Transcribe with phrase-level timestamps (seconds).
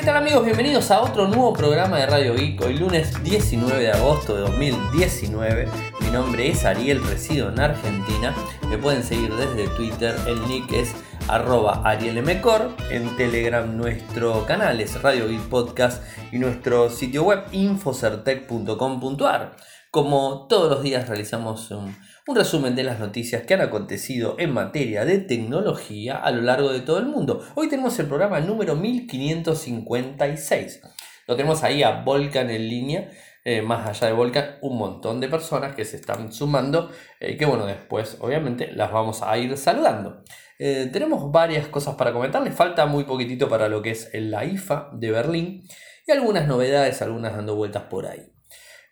[0.00, 0.46] ¿Qué tal amigos?
[0.46, 2.62] Bienvenidos a otro nuevo programa de Radio Geek.
[2.62, 5.68] Hoy lunes 19 de agosto de 2019.
[6.00, 8.34] Mi nombre es Ariel, resido en Argentina.
[8.70, 10.16] Me pueden seguir desde Twitter.
[10.26, 10.94] El nick es
[11.28, 12.74] arroba arielmcor.
[12.88, 19.56] En Telegram nuestro canal es Radio Geek Podcast y nuestro sitio web infocertec.com.ar.
[19.90, 21.94] Como todos los días realizamos un
[22.30, 26.72] un resumen de las noticias que han acontecido en materia de tecnología a lo largo
[26.72, 27.44] de todo el mundo.
[27.56, 30.80] Hoy tenemos el programa número 1556.
[31.26, 33.10] Lo tenemos ahí a Volcan en línea.
[33.44, 37.46] Eh, más allá de Volcan, un montón de personas que se están sumando, eh, que
[37.46, 40.22] bueno, después obviamente las vamos a ir saludando.
[40.60, 44.44] Eh, tenemos varias cosas para comentar, les falta muy poquitito para lo que es la
[44.44, 45.64] IFA de Berlín
[46.06, 48.22] y algunas novedades, algunas dando vueltas por ahí.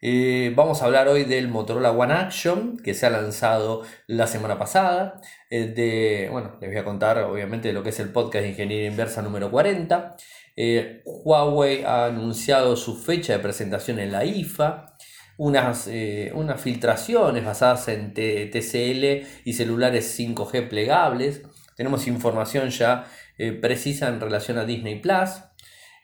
[0.01, 4.59] Eh, vamos a hablar hoy del Motorola One Action que se ha lanzado la semana
[4.59, 5.21] pasada.
[5.51, 8.89] Eh, de, bueno, les voy a contar obviamente lo que es el podcast de Ingeniería
[8.89, 10.17] Inversa número 40.
[10.57, 14.95] Eh, Huawei ha anunciado su fecha de presentación en la IFA.
[15.37, 15.89] Unas,
[16.35, 21.43] unas filtraciones basadas en TCL y celulares 5G plegables.
[21.77, 23.07] Tenemos información ya
[23.61, 25.43] precisa en relación a Disney Plus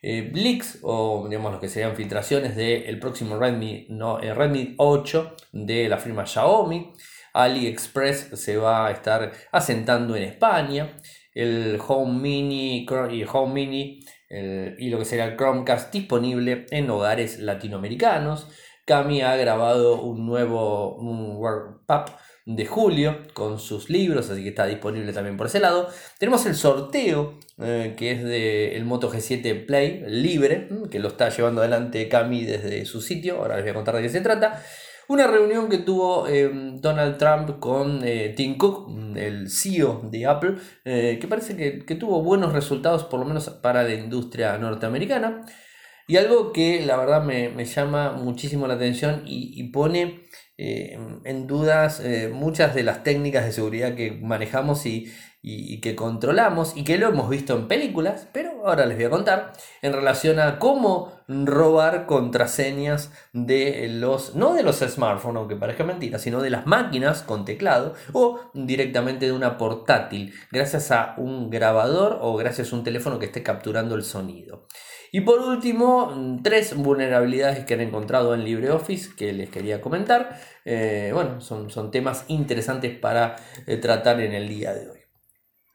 [0.06, 5.88] eh, o digamos lo que serían filtraciones del próximo Redmi, no, eh, Redmi 8 de
[5.88, 6.92] la firma Xiaomi.
[7.33, 10.97] AliExpress se va a estar asentando en España.
[11.32, 14.00] El Home Mini y Home Mini
[14.78, 18.48] y lo que sería el Chromecast disponible en hogares latinoamericanos.
[18.86, 22.10] Cami ha grabado un nuevo un WordPap
[22.47, 25.89] de julio con sus libros, así que está disponible también por ese lado.
[26.19, 31.09] Tenemos el sorteo eh, que es del el Moto G7 Play libre, mm, que lo
[31.09, 34.20] está llevando adelante Cami desde su sitio, ahora les voy a contar de qué se
[34.20, 34.62] trata.
[35.06, 36.50] Una reunión que tuvo eh,
[36.81, 42.22] Donald Trump con eh, Tim Cook, mm, el CEO de Apple, que parece que, tuvo
[42.22, 45.42] buenos resultados, por lo menos para la industria norteamericana.
[46.06, 50.25] Y algo que la verdad me, llama muchísimo la atención y pone
[50.56, 55.12] eh, en dudas eh, muchas de las técnicas de seguridad que manejamos y,
[55.82, 59.53] que controlamos y que lo hemos visto en películas, pero ahora les voy a contar
[59.82, 66.19] en relación a cómo robar contraseñas de los, no de los smartphones, aunque parezca mentira,
[66.19, 72.21] sino de las máquinas con teclado o directamente de una portátil, gracias a un grabador
[72.22, 74.66] o gracias a un teléfono que esté capturando el sonido.
[75.14, 80.41] Y por último, mm, tres vulnerabilidades que han encontrado en LibreOffice que les quería comentar.
[80.64, 83.36] Eh, bueno, son, son, temas interesantes para
[83.69, 84.98] eh, tratar en el día de hoy.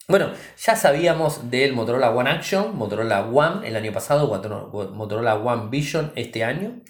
[0.09, 6.11] Bueno, ya sabíamos del Motorola One Action, Motorola One el año pasado, Motorola One Vision
[6.17, 6.81] este año.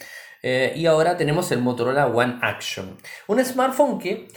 [0.42, 4.28] Eh, y ahora tenemos el Motorola One Action, un smartphone que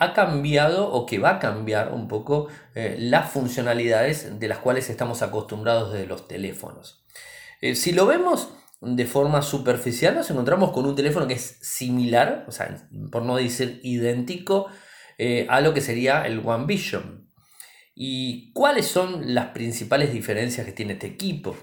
[0.00, 5.20] ha cambiado o que va a cambiar un poco las funcionalidades de las cuales estamos
[5.20, 7.01] acostumbrados de los teléfonos.
[7.62, 8.48] Eh, si lo vemos
[8.80, 13.36] de forma superficial, nos encontramos con un teléfono que es similar, o sea, por no
[13.36, 14.66] decir idéntico,
[15.16, 17.30] eh, a lo que sería el One Vision.
[17.94, 21.56] ¿Y cuáles son las principales diferencias que tiene este equipo?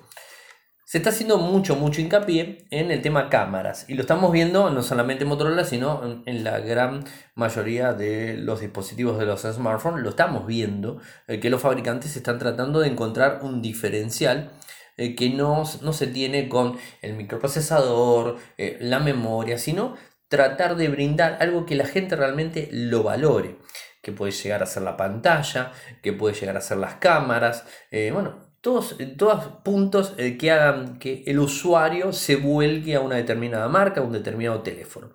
[0.86, 4.82] Se está haciendo mucho, mucho hincapié en el tema cámaras y lo estamos viendo no
[4.82, 7.04] solamente en Motorola, sino en, la gran
[7.36, 10.02] mayoría de los dispositivos de los smartphones.
[10.02, 14.52] Lo estamos viendo eh, que los fabricantes están tratando de encontrar un diferencial
[15.00, 19.96] eh, que no, se tiene con el microprocesador, eh, la memoria, sino
[20.28, 23.56] tratar de brindar algo que la gente realmente lo valore,
[24.02, 25.72] que puede llegar a ser la pantalla,
[26.04, 31.24] que puede llegar a ser las cámaras, eh, bueno, todos, todos puntos que hagan que
[31.26, 35.14] el usuario se vuelque a una determinada marca, a un determinado teléfono.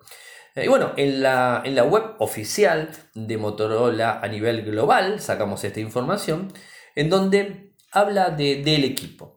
[0.55, 5.79] Y bueno, en la, en la web oficial de Motorola a nivel global sacamos esta
[5.79, 6.51] información
[6.95, 9.34] en donde habla de, del equipo.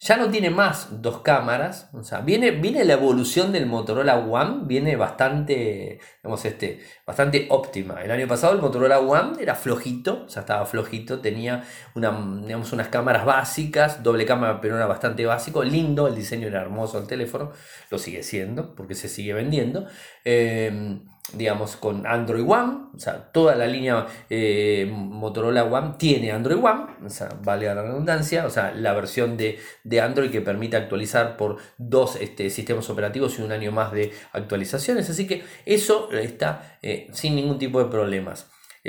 [0.00, 4.60] Ya no tiene más dos cámaras, o sea, viene, viene la evolución del Motorola One,
[4.62, 8.00] viene bastante, digamos, este, bastante óptima.
[8.04, 11.64] El año pasado el Motorola One era flojito, o sea, estaba flojito, tenía
[11.96, 16.98] una, unas cámaras básicas, doble cámara, pero era bastante básico, lindo, el diseño era hermoso
[16.98, 17.50] el teléfono,
[17.90, 19.86] lo sigue siendo, porque se sigue vendiendo.
[20.24, 21.00] Eh,
[21.32, 26.86] digamos, con Android One, o sea, toda la línea eh, Motorola One tiene Android One,
[27.04, 29.58] o sea, vale la redundancia, o sea, la versión de,
[30.00, 35.10] Android que permite actualizar por dos este, sistemas operativos y un año más de actualizaciones,
[35.10, 38.46] así que eso está eh, sin ningún tipo de problemas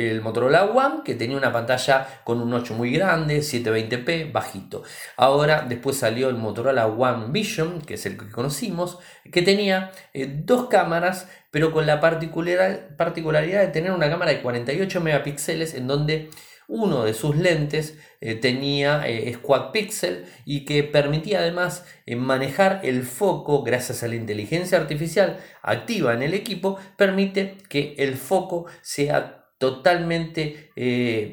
[0.07, 4.83] el Motorola One, que tenía una pantalla con un 8 muy grande, 720p, bajito.
[5.17, 8.99] Ahora, después salió el Motorola One Vision, que es el que conocimos,
[9.31, 15.01] que tenía eh, dos cámaras, pero con la particularidad de tener una cámara de 48
[15.01, 16.29] megapíxeles, en donde
[16.69, 22.81] uno de sus lentes eh, tenía eh, Squad Pixel y que permitía además eh, manejar
[22.83, 28.67] el foco gracias a la inteligencia artificial activa en el equipo, permite que el foco
[28.81, 30.71] sea totalmente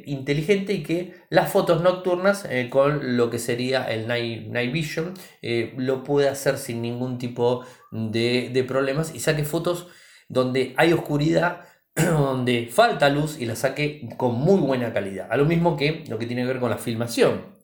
[0.05, 5.15] inteligente y que las fotos nocturnas con lo que sería el Night, night Vision
[5.77, 9.87] lo puede hacer sin ningún tipo de, de problemas y saque fotos
[10.29, 11.61] donde hay oscuridad
[11.97, 15.29] donde falta luz y la saque con muy buena calidad.
[15.31, 17.56] A lo mismo que lo que tiene que ver con la filmación.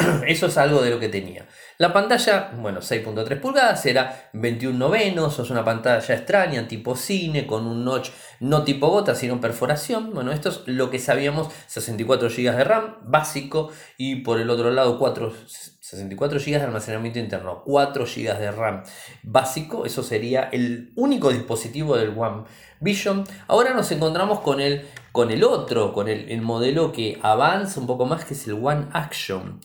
[0.26, 1.46] Eso es algo de lo que tenía.
[1.78, 7.66] La pantalla, bueno, 6.3 pulgadas, era 21 novenos, es una pantalla extraña, tipo cine, con
[7.66, 8.10] un notch
[8.40, 10.12] no tipo gota, sino perforación.
[10.14, 14.70] Bueno, esto es lo que sabíamos, 64 GB de RAM, básico, y por el otro
[14.70, 15.32] lado 4,
[15.80, 18.82] 64 GB de almacenamiento interno, 4 GB de RAM
[19.22, 22.44] básico, eso sería el único dispositivo del One
[22.80, 23.24] Vision.
[23.48, 28.06] Ahora nos encontramos con el, con el otro, con el, modelo que avanza un poco
[28.06, 29.60] más, que es el One Action.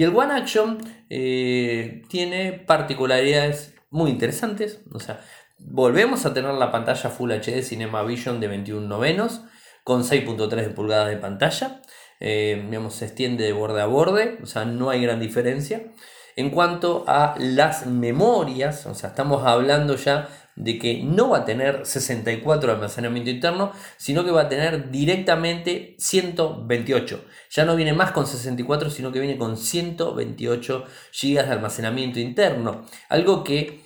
[0.00, 0.78] Y el One Action
[1.10, 5.20] eh, tiene particularidades muy interesantes, o sea,
[5.58, 9.42] volvemos a tener la pantalla Full HD Cinema Vision de 21 novenos
[9.84, 11.82] con 6.3 pulgadas de pantalla
[12.18, 15.92] eh, se extiende de borde a borde, o sea, no hay gran diferencia.
[16.36, 21.44] En cuanto a las memorias, o sea, estamos hablando ya de que no va a
[21.44, 27.24] tener 64 de almacenamiento interno, sino que va a tener directamente 128.
[27.50, 32.84] Ya no viene más con 64, sino que viene con 128 GB de almacenamiento interno.
[33.08, 33.80] Algo que,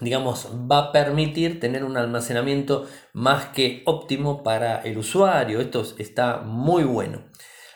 [0.00, 5.60] digamos, va a permitir tener un almacenamiento más que óptimo para el usuario.
[5.60, 7.24] Esto está muy bueno.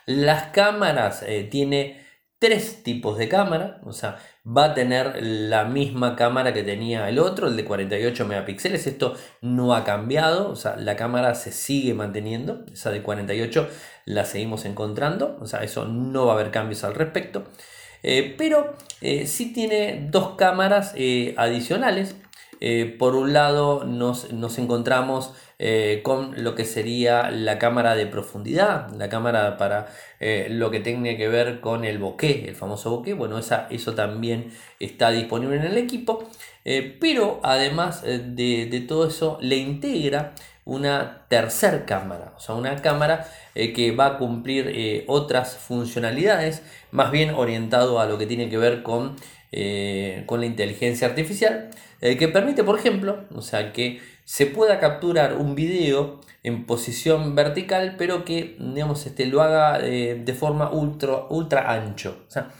[0.06, 2.07] Las cámaras eh, tiene
[2.38, 7.18] tres tipos de cámara, o sea, va a tener la misma cámara que tenía el
[7.18, 8.86] otro, el de 48 megapíxeles.
[8.86, 13.68] Esto no ha cambiado, o sea, la cámara se sigue manteniendo, esa de 48
[14.04, 17.44] la seguimos encontrando, o sea, eso no va a haber cambios al respecto.
[18.02, 20.94] Eh, pero eh, sí tiene dos cámaras
[21.36, 22.14] adicionales.
[22.98, 28.90] por un lado nos, nos encontramos eh, con lo que sería la cámara de profundidad,
[28.96, 29.88] la cámara para
[30.20, 33.96] eh, lo que tiene que ver con el bokeh, el famoso bokeh, bueno, esa, eso
[33.96, 36.30] también está disponible en el equipo,
[36.64, 40.32] eh, pero además de, todo eso le integra
[40.64, 46.62] una tercer cámara, o sea, una cámara que va a cumplir otras funcionalidades,
[46.92, 49.16] más bien orientado a lo que tiene que ver con,
[50.26, 51.70] con la inteligencia artificial,
[52.00, 57.94] que permite, por ejemplo, o sea, que se pueda capturar un video en posición vertical,
[57.96, 62.24] pero que digamos, este, lo haga eh, de forma ultra, ultra ancho.
[62.28, 62.50] O sea,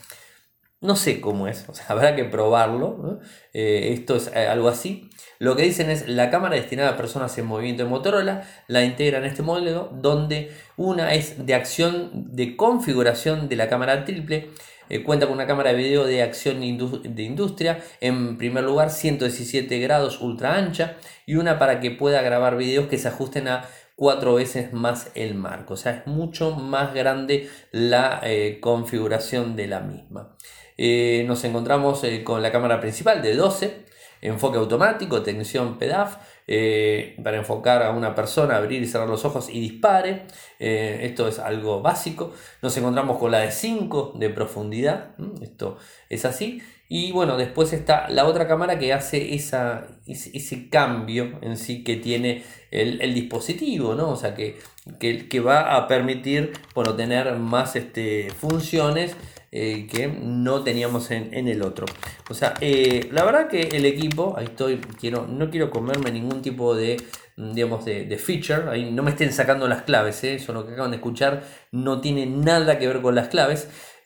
[0.81, 3.19] no sé cómo es, habrá que probarlo.
[3.53, 5.11] Eh, esto es eh, algo así.
[5.37, 9.19] Lo que dicen es la cámara destinada a personas en movimiento de Motorola la integra
[9.19, 14.49] en este modelo, donde una es de acción de configuración de la cámara triple
[14.89, 19.79] eh, cuenta con una cámara de video de acción de industria, en primer lugar 117
[19.79, 23.65] grados ultra ancha y una para que pueda grabar videos que se ajusten a
[23.95, 29.67] cuatro veces más el marco, o sea, es mucho más grande la eh, configuración de
[29.67, 30.37] la misma.
[30.77, 33.85] Eh, nos encontramos con la cámara principal de 12,
[34.21, 36.17] enfoque automático, tensión PEDAF,
[36.51, 40.23] eh, para enfocar a una persona, abrir y cerrar los ojos y dispare.
[40.57, 42.33] Eh, esto es algo básico.
[42.63, 45.11] Nos encontramos con la de 5 de profundidad.
[45.43, 45.77] Esto
[46.09, 46.59] es así.
[46.87, 51.97] Y bueno, después está la otra cámara que hace esa, ese, cambio en sí que
[51.97, 54.09] tiene el, dispositivo, ¿no?
[54.09, 54.57] O sea, que,
[54.97, 59.15] que, va a permitir bueno, tener más este, funciones
[59.51, 61.85] eh, que no teníamos en, el otro.
[62.29, 66.41] O sea, eh, la verdad que el equipo, ahí estoy, quiero, no quiero comerme ningún
[66.41, 67.01] tipo de,
[67.35, 70.35] digamos, de, feature, ahí no me estén sacando las claves, ¿eh?
[70.35, 73.69] eso lo que acaban de escuchar no tiene nada que ver con las claves.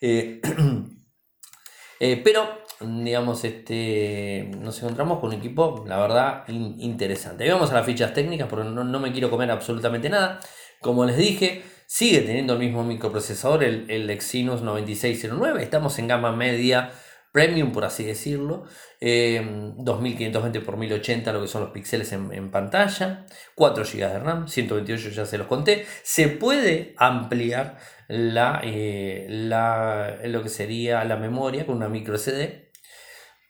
[2.00, 7.50] pero digamos, este, nos encontramos con un equipo, la verdad, interesante.
[7.50, 10.40] Vamos a las fichas técnicas porque no, no, me quiero comer absolutamente nada.
[10.80, 15.62] Como les dije, sigue teniendo el mismo microprocesador, el, el Exynos 9609.
[15.62, 16.92] Estamos en gama media
[17.34, 18.64] premium, por así decirlo.
[19.00, 23.26] 2520 x 1080, lo que son los píxeles en, pantalla.
[23.56, 25.84] 4 GB de RAM, 128 ya se los conté.
[26.04, 32.70] Se puede ampliar la, eh, la, lo que sería la memoria con una micro SD.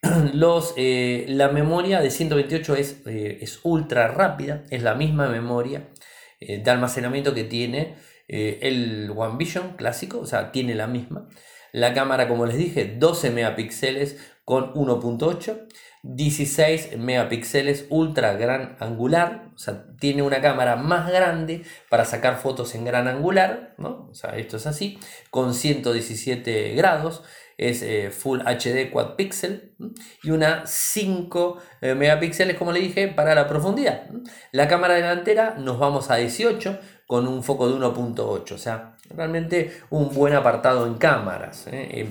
[0.33, 5.89] Los, eh, la memoria de 128 es, eh, es ultra rápida, es la misma memoria
[6.39, 7.95] de almacenamiento que tiene
[8.27, 11.27] eh, el One Vision clásico, o sea, tiene la misma.
[11.71, 15.67] La cámara, como les dije, 12 megapíxeles con 1.8.
[16.07, 22.75] 16 megapíxeles ultra gran angular, o sea, tiene una cámara más grande para sacar fotos
[22.75, 24.07] en gran angular, ¿no?
[24.11, 24.99] O sea, esto es así,
[25.31, 27.23] con 117 grados,
[27.57, 29.73] es eh, Full HD Quad Pixel
[30.21, 34.07] y una 5 eh, megapíxeles, como le dije, para la profundidad.
[34.51, 39.81] La cámara delantera nos vamos a 18 con un foco de 1.8, o sea, realmente
[39.89, 41.67] un buen apartado en cámaras.
[41.71, 42.09] ¿eh?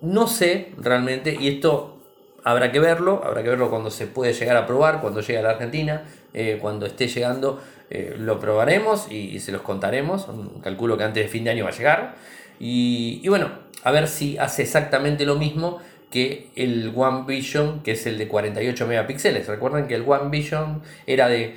[0.00, 1.98] no sé realmente, y esto
[2.44, 5.42] habrá que verlo, habrá que verlo cuando se puede llegar a probar, cuando llegue a
[5.42, 6.04] la Argentina,
[6.34, 10.28] eh, cuando esté llegando eh, lo probaremos y, se los contaremos,
[10.62, 12.14] calculo que antes de fin de año va a llegar,
[12.60, 13.50] y, bueno,
[13.84, 15.78] a ver si hace exactamente lo mismo
[16.10, 19.46] que el One Vision, que es el de 48 megapíxeles.
[19.46, 21.54] Recuerden que el One Vision era de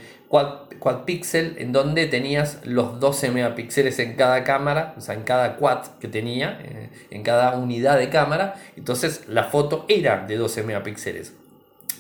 [0.82, 5.58] quad, pixel en donde tenías los 12 megapíxeles en cada cámara, o sea, en cada
[5.58, 10.64] quad que tenía, eh, en cada unidad de cámara, entonces la foto era de 12
[10.64, 11.34] megapíxeles.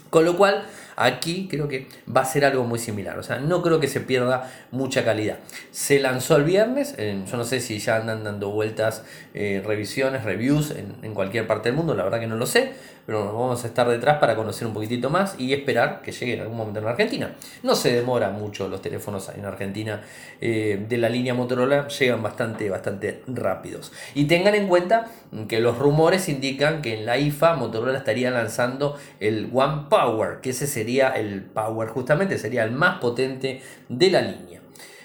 [0.09, 0.65] Con lo cual,
[0.97, 3.17] aquí creo que va a ser algo muy similar.
[3.17, 5.39] O sea, no creo que se pierda mucha calidad.
[5.71, 6.95] Se lanzó el viernes.
[6.97, 11.75] yo no sé si ya andan dando vueltas, eh, revisiones, reviews en, cualquier parte del
[11.75, 11.93] mundo.
[11.95, 12.73] La verdad que no lo sé
[13.05, 16.41] pero vamos a estar detrás para conocer un poquitito más y esperar que llegue en
[16.41, 17.35] algún momento en Argentina.
[17.63, 20.01] No se demora mucho los teléfonos en Argentina
[20.39, 23.91] eh, de la línea Motorola, llegan bastante, bastante rápidos.
[24.13, 25.07] Y tengan en cuenta
[25.47, 30.51] que los rumores indican que en la IFA Motorola estaría lanzando el One Power, que
[30.51, 34.60] ese sería el Power justamente, sería el más potente de la línea.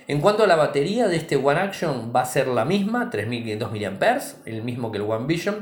[0.08, 3.72] En cuanto a la batería de este One Action va a ser la misma, 3500
[3.72, 5.56] mAh, el mismo que el One Vision,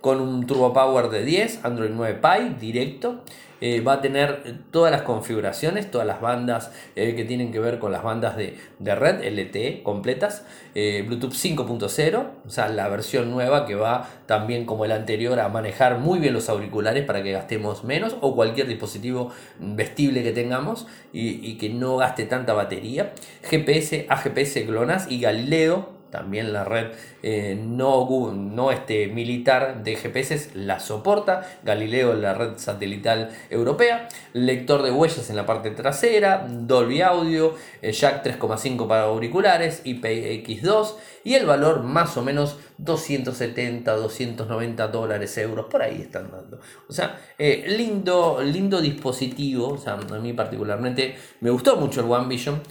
[0.00, 3.22] con un Turbo Power de 10, Android 9 Pie directo.
[3.60, 7.78] Eh, va a tener todas las configuraciones, todas las bandas eh, que tienen que ver
[7.78, 13.66] con las bandas de, red LTE completas, eh, Bluetooth 5.0, o sea, la versión nueva
[13.66, 17.84] que va también como el anterior a manejar muy bien los auriculares para que gastemos
[17.84, 23.12] menos o cualquier dispositivo vestible que tengamos y, y que no gaste tanta batería.
[23.42, 30.50] GPS, AGPS, GLONASS y Galileo también la red eh, no, no este, militar de GPS
[30.54, 31.46] la soporta.
[31.62, 34.08] Galileo, la red satelital europea.
[34.32, 36.46] Lector de huellas en la parte trasera.
[36.48, 37.54] Dolby Audio.
[37.82, 39.84] Eh, Jack 3,5 para auriculares.
[39.84, 40.94] IPX2.
[41.24, 45.66] Y el valor más o menos 270, 290 dólares, euros.
[45.66, 46.60] Por ahí están dando.
[46.88, 49.68] O sea, eh, lindo, lindo dispositivo.
[49.68, 52.62] O sea, a mí particularmente me gustó mucho el One Vision.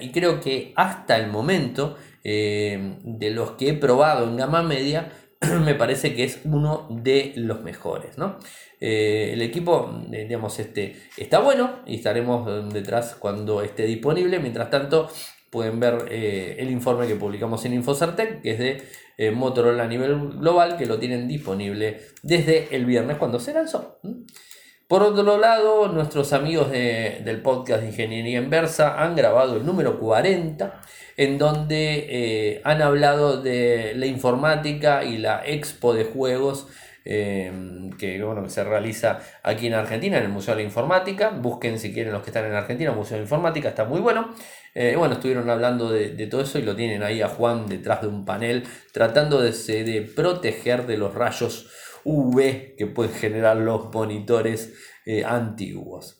[0.00, 5.12] y creo que hasta el momento eh, de los que he probado en gama media,
[5.64, 8.18] me parece que es uno de los mejores.
[8.18, 8.38] ¿no?
[8.80, 14.38] Eh, el equipo, eh, digamos, este, está bueno y estaremos detrás cuando esté disponible.
[14.38, 15.10] Mientras tanto,
[15.50, 20.76] pueden ver el informe que publicamos en Infocertec, que es de Motorola a nivel global,
[20.76, 23.98] que lo tienen disponible desde el viernes cuando se lanzó.
[24.88, 30.80] Por otro lado, nuestros amigos del podcast de Ingeniería Inversa han grabado el número 40
[31.18, 36.68] en donde eh, han hablado de la informática y la expo de juegos
[37.04, 37.52] eh,
[37.98, 41.28] que, bueno, que se realiza aquí en Argentina, en el Museo de la Informática.
[41.30, 44.34] Busquen si quieren los que están en Argentina, Museo de Informática, está muy bueno.
[44.74, 48.08] Eh, bueno, estuvieron hablando de, todo eso y lo tienen ahí a Juan detrás de
[48.08, 51.68] un panel tratando de, de proteger de los rayos
[52.08, 54.74] UV que pueden generar los monitores
[55.24, 56.18] antiguos.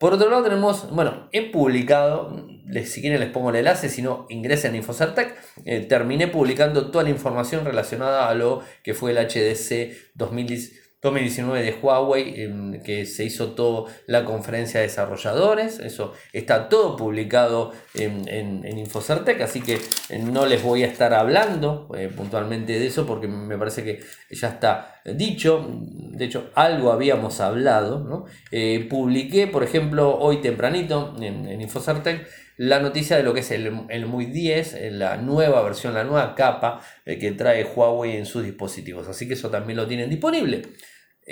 [0.00, 2.46] Por otro lado tenemos, bueno, he publicado,
[2.86, 7.04] si quieren les pongo el enlace, si no ingresen a Infocertec, eh, terminé publicando toda
[7.04, 13.24] la información relacionada a lo que fue el HDC 2010 2019 de Huawei, que se
[13.24, 15.78] hizo toda la conferencia de desarrolladores.
[15.78, 19.80] Eso está todo publicado en, en, Infocertec, así que
[20.10, 24.00] eh, no les voy a estar hablando eh, puntualmente de eso porque me parece que
[24.30, 25.66] ya está dicho.
[25.70, 28.26] De hecho, algo habíamos hablado.
[28.50, 32.28] Eh, publiqué, por ejemplo, hoy tempranito en, en Infocertec
[32.58, 36.34] la noticia de lo que es el, el MUI 10, la nueva versión, la nueva
[36.34, 39.08] capa que trae Huawei en sus dispositivos.
[39.08, 40.60] Así que eso también lo tienen disponible.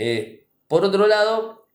[0.00, 1.68] Eh, por otro lado,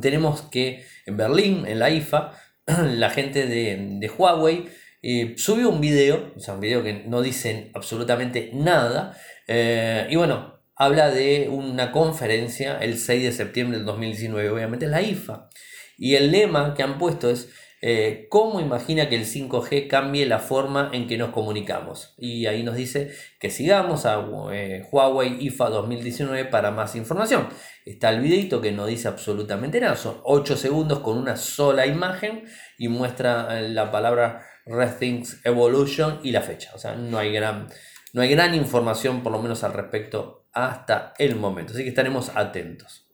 [0.00, 2.32] tenemos que en Berlín, en la IFA,
[2.66, 4.68] la gente de, Huawei
[5.02, 10.14] eh, subió un video, o sea, un video que no dicen absolutamente nada, eh, y
[10.14, 15.50] bueno, habla de una conferencia el 6 de septiembre del 2019, obviamente es la IFA,
[15.98, 17.50] y el lema que han puesto es
[17.86, 22.14] eh, ¿Cómo imagina que el 5G cambie la forma en que nos comunicamos?
[22.16, 27.46] Y ahí nos dice que sigamos a eh, Huawei IFA 2019 para más información.
[27.84, 32.44] Está el videito que no dice absolutamente nada, son 8 segundos con una sola imagen
[32.78, 36.70] y muestra eh, la palabra Rethink Evolution y la fecha.
[36.74, 37.68] O sea, no hay gran,
[38.14, 41.74] no hay gran información por lo menos al respecto hasta el momento.
[41.74, 43.04] Así que estaremos atentos.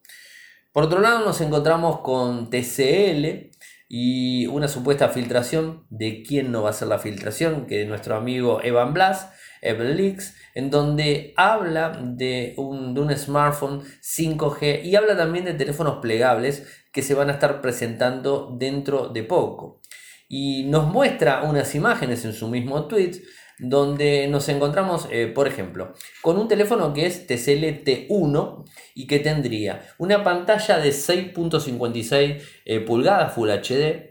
[0.72, 3.49] Por otro lado, nos encontramos con TCL
[3.92, 8.60] y una supuesta filtración de quién no va a ser la filtración, que nuestro amigo
[8.62, 9.32] Evan Blas,
[9.62, 15.54] Evan Leaks, en donde habla de un, de un smartphone 5G y habla también de
[15.54, 19.80] teléfonos plegables que se van a estar presentando dentro de poco.
[20.28, 23.20] Y nos muestra unas imágenes en su mismo tweet
[23.60, 28.64] donde nos encontramos, eh, por ejemplo, con un teléfono que es TCL T1
[28.94, 34.10] y que tendría una pantalla de 6.56 eh, pulgadas Full HD,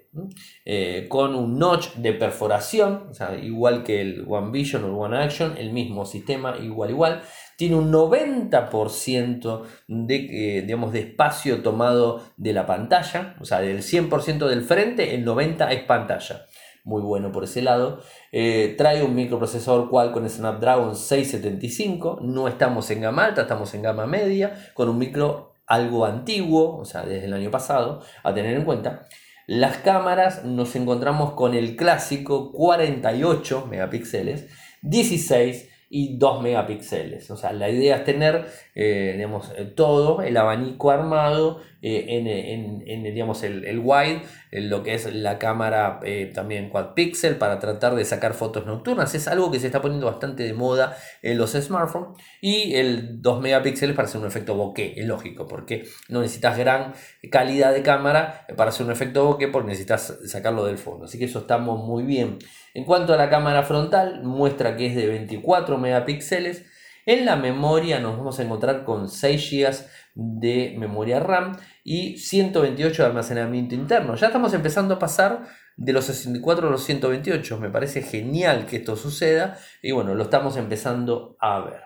[0.65, 3.11] eh, con un notch de perforación,
[3.43, 7.21] igual que el One Vision o el One Action, el mismo sistema, igual, igual.
[7.57, 14.47] Tiene un 90% de, digamos, de espacio tomado de la pantalla, o sea, del 100%
[14.47, 16.45] del frente, el 90% es pantalla
[16.89, 18.01] muy bueno por ese lado.
[18.31, 24.07] Eh, trae un microprocesador Qualcomm Snapdragon 675, no estamos en gama alta, estamos en gama
[24.07, 28.65] media, con un micro algo antiguo, o sea, desde el año pasado, a tener en
[28.65, 29.07] cuenta.
[29.45, 34.47] Las cámaras nos encontramos con el clásico 48 megapíxeles,
[34.81, 37.31] 16 y 2 megapíxeles.
[37.31, 43.43] O sea, la idea es tener eh, todo el abanico armado eh, en, en, digamos,
[43.43, 44.21] el, el wide,
[44.51, 45.99] en lo que es la cámara
[46.33, 49.13] también quad pixel para tratar de sacar fotos nocturnas.
[49.15, 52.17] Es algo que se está poniendo bastante de moda en los smartphones.
[52.41, 56.93] Y el 2 megapíxeles para hacer un efecto bokeh, es lógico, porque no necesitas gran
[57.31, 61.05] calidad de cámara para hacer un efecto bokeh porque necesitas sacarlo del fondo.
[61.05, 62.39] Así que eso estamos muy bien.
[62.73, 66.65] En cuanto a la cámara frontal, muestra que es de 24 megapíxeles.
[67.05, 69.73] En la memoria nos vamos a encontrar con 6 GB
[70.15, 74.15] de memoria RAM y 128 de almacenamiento interno.
[74.15, 75.43] Ya estamos empezando a pasar
[75.77, 77.59] de los 64 a los 128.
[77.59, 81.81] Me parece genial que esto suceda y bueno, lo estamos empezando a ver.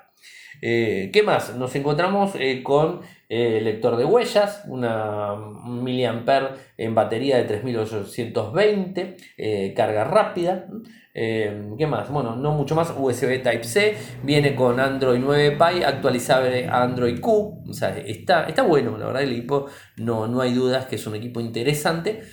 [0.62, 1.56] Eh, ¿Qué más?
[1.58, 10.06] Nos encontramos eh, con eh, lector de huellas, una miliampere en batería de 3820, carga
[10.06, 10.68] rápida.
[11.14, 12.10] ¿Qué más?
[12.10, 12.92] Bueno, no mucho más.
[12.98, 17.64] USB Type-C, viene con Android 9 Pie, actualizable Android Q.
[17.70, 19.68] O sea, está, está bueno, la verdad, el equipo
[19.98, 22.24] no, no hay dudas que es un equipo interesante.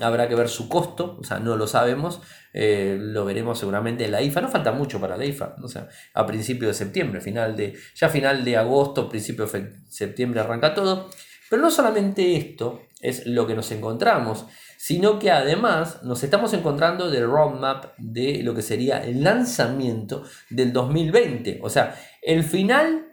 [0.00, 2.20] habrá que ver su costo, o sea, no lo sabemos.
[2.54, 4.42] Eh, lo veremos seguramente en la IFA.
[4.42, 8.08] No falta mucho para la IFA, o sea, a principios de septiembre, final de, ya
[8.08, 11.10] final de agosto, principio de septiembre arranca todo.
[11.48, 14.46] Pero no solamente esto es lo que nos encontramos,
[14.82, 20.72] sino que además nos estamos encontrando del roadmap de lo que sería el lanzamiento del
[20.72, 23.06] 2020, o sea, el final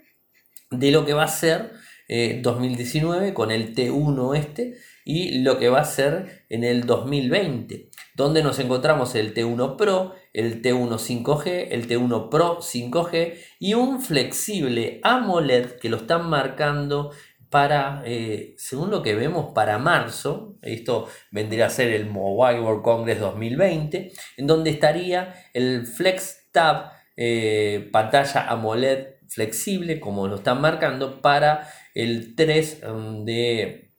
[0.71, 1.73] de lo que va a ser
[2.41, 7.91] 2019 eh, con el T1 este y lo que va a ser en el 2020
[8.19, 14.01] donde nos encontramos el T1 Pro, el T1 5G, el T1 Pro 5G y un
[14.01, 17.11] flexible AMOLED que lo están marcando
[17.49, 22.83] para, eh, según lo que vemos, para marzo, esto vendría a ser el Mobile World
[22.83, 30.61] Congress 2020, en donde estaría el Flex Tab eh, pantalla AMOLED flexible, como lo están
[30.61, 33.89] marcando, para el 3 mm, de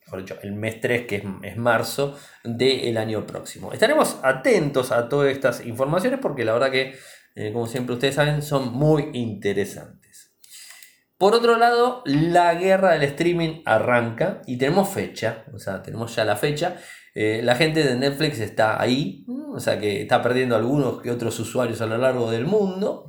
[0.42, 3.72] el mes 3, que es, marzo del año próximo.
[3.72, 6.94] Estaremos atentos a todas estas informaciones porque la verdad que,
[7.36, 9.99] eh, como siempre ustedes saben, son muy interesantes.
[11.20, 16.24] Por otro lado, la guerra del streaming arranca y tenemos fecha, o sea, tenemos ya
[16.24, 16.78] la fecha.
[17.14, 21.38] Eh, la gente de Netflix está ahí, o sea que está perdiendo algunos que otros
[21.38, 23.06] usuarios a lo largo del mundo.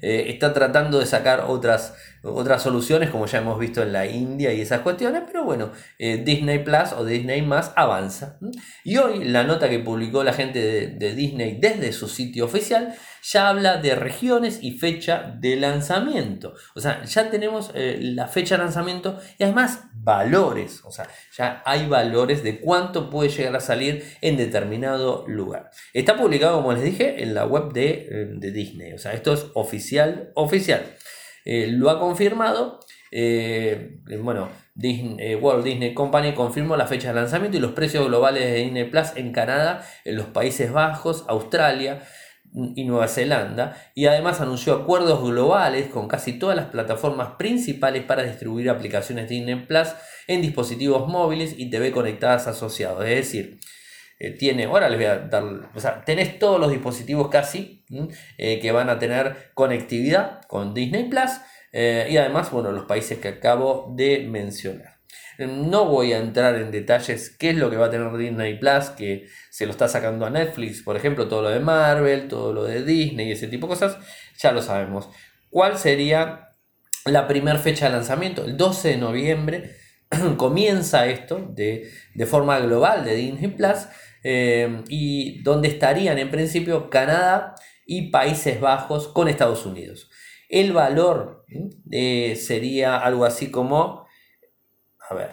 [0.00, 1.92] Eh, está tratando de sacar otras,
[2.22, 6.22] otras soluciones, como ya hemos visto en la India y esas cuestiones, pero bueno, eh,
[6.24, 8.38] Disney Plus o Disney más avanza.
[8.84, 13.48] Y hoy la nota que publicó la gente de, Disney desde su sitio oficial ya
[13.48, 16.54] habla de regiones y fecha de lanzamiento.
[16.74, 20.82] O sea, ya tenemos eh, la fecha de lanzamiento y además valores.
[20.84, 25.70] O sea, ya hay valores de cuánto puede llegar a salir en determinado lugar.
[25.92, 28.92] Está publicado, como les dije, en la web de, eh, de Disney.
[28.92, 30.82] O sea, esto es oficial, oficial.
[31.44, 32.80] Eh, lo ha confirmado.
[33.10, 38.44] Eh, bueno, Disney, Walt Disney Company confirmó la fecha de lanzamiento y los precios globales
[38.44, 42.02] de Disney Plus en Canadá, en los Países Bajos, Australia,
[42.52, 48.24] y Nueva Zelanda y además anunció acuerdos globales con casi todas las plataformas principales para
[48.24, 49.88] distribuir aplicaciones Disney Plus
[50.26, 53.04] en dispositivos móviles y TV conectadas asociados.
[53.04, 53.60] Es decir,
[54.22, 55.42] eh, tiene, ahora les voy a dar,
[55.74, 57.86] o sea, tenés todos los dispositivos casi
[58.36, 61.30] eh, que van a tener conectividad con Disney Plus
[61.72, 65.00] eh, y además, bueno, los países que acabo de mencionar.
[65.38, 68.90] No voy a entrar en detalles qué es lo que va a tener Disney Plus,
[68.90, 72.64] que se lo está sacando a Netflix, por ejemplo, todo lo de Marvel, todo lo
[72.64, 73.96] de Disney y ese tipo de cosas,
[74.38, 75.08] ya lo sabemos.
[75.48, 76.50] ¿Cuál sería
[77.06, 79.76] la primera fecha de lanzamiento, el 12 de noviembre,
[80.36, 81.90] comienza esto de,
[82.26, 83.86] forma global de Disney Plus
[84.22, 87.54] eh, y donde estarían en principio Canadá
[87.86, 90.10] y Países Bajos con Estados Unidos.
[90.48, 91.44] El valor
[91.90, 94.06] eh, sería algo así como,
[95.08, 95.30] a ver,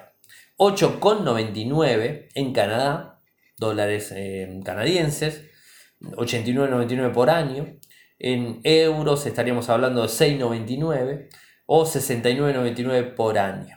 [0.57, 3.21] 8,99 en Canadá,
[3.57, 5.43] dólares eh, canadienses,
[6.01, 7.77] 89,99 por año.
[8.19, 11.29] En euros estaríamos hablando de 6,99
[11.65, 13.76] o 69,99 por año.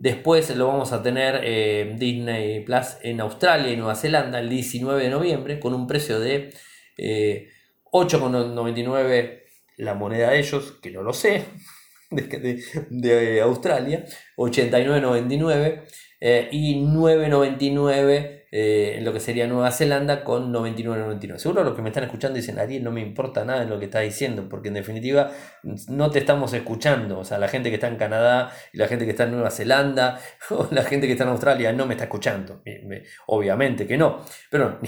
[0.00, 5.04] Después lo vamos a tener eh, Disney Plus en Australia y Nueva Zelanda el 19
[5.04, 6.54] de noviembre con un precio de
[6.96, 9.44] 8,99 eh,
[9.76, 11.44] la moneda de ellos, que no lo sé,
[12.10, 14.06] de, de Australia,
[14.38, 15.82] 89,99
[16.18, 21.38] eh, y 9,99 eh, en lo que sería Nueva Zelanda con 99,99.
[21.38, 23.84] Seguro los que me están escuchando dicen, Ariel, no me importa nada de lo que
[23.84, 25.30] estás diciendo, porque en definitiva
[25.88, 27.20] no te estamos escuchando.
[27.20, 29.50] O sea, la gente que está en Canadá y la gente que está en Nueva
[29.50, 32.62] Zelanda o la gente que está en Australia no me está escuchando.
[33.26, 34.78] Obviamente que no, pero.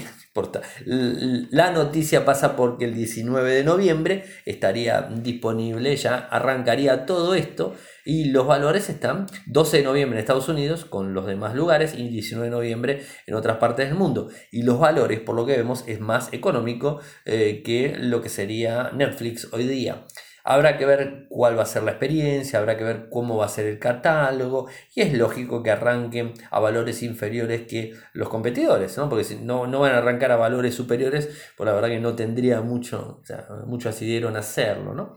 [1.51, 8.25] La noticia pasa porque el 19 de noviembre estaría disponible, ya arrancaría todo esto y
[8.25, 12.45] los valores están 12 de noviembre en Estados Unidos con los demás lugares y 19
[12.45, 14.29] de noviembre en otras partes del mundo.
[14.51, 18.89] Y los valores, por lo que vemos, es más económico eh, que lo que sería
[18.91, 20.03] Netflix hoy día.
[20.45, 23.49] Habrá que ver cuál va a ser la experiencia, habrá que ver cómo va a
[23.49, 29.07] ser el catálogo y es lógico que arranquen a valores inferiores que los competidores, ¿no?
[29.07, 32.13] porque si no, no van a arrancar a valores superiores, por la verdad que no
[32.13, 34.93] tendría mucho, o sea, mucho asidero en hacerlo.
[34.93, 35.15] ¿no?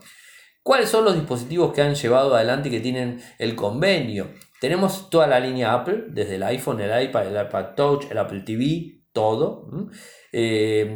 [0.62, 4.30] ¿Cuáles son los dispositivos que han llevado adelante y que tienen el convenio?
[4.60, 8.40] Tenemos toda la línea Apple, desde el iPhone, el iPad, el iPad Touch, el Apple
[8.40, 9.68] TV, todo.
[10.38, 10.94] Eh,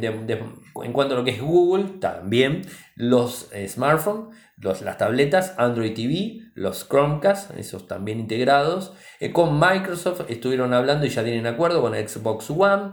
[0.83, 2.61] en cuanto a lo que es Google, también
[2.95, 8.93] los eh, smartphones, las tabletas, Android TV, los Chromecast, esos también integrados.
[9.19, 12.91] Eh, con Microsoft estuvieron hablando y ya tienen acuerdo con Xbox One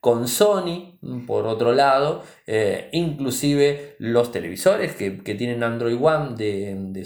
[0.00, 7.04] con Sony, por otro lado, eh, inclusive los televisores que, tienen Android One, de,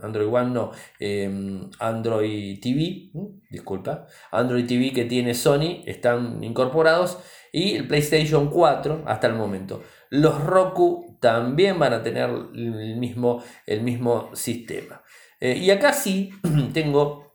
[0.00, 3.10] Android One no, em, Android TV,
[3.50, 7.18] disculpa, Android TV que tiene Sony están incorporados
[7.52, 9.82] y el PlayStation 4 hasta el momento.
[10.10, 15.02] Los Roku también van a tener el mismo, el mismo sistema.
[15.40, 16.30] Eh, y acá sí
[16.72, 17.29] tengo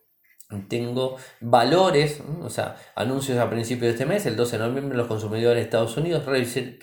[0.63, 5.07] tengo valores, o sea, anuncios a principios de este mes, el 12 de noviembre los
[5.07, 6.23] consumidores de Estados Unidos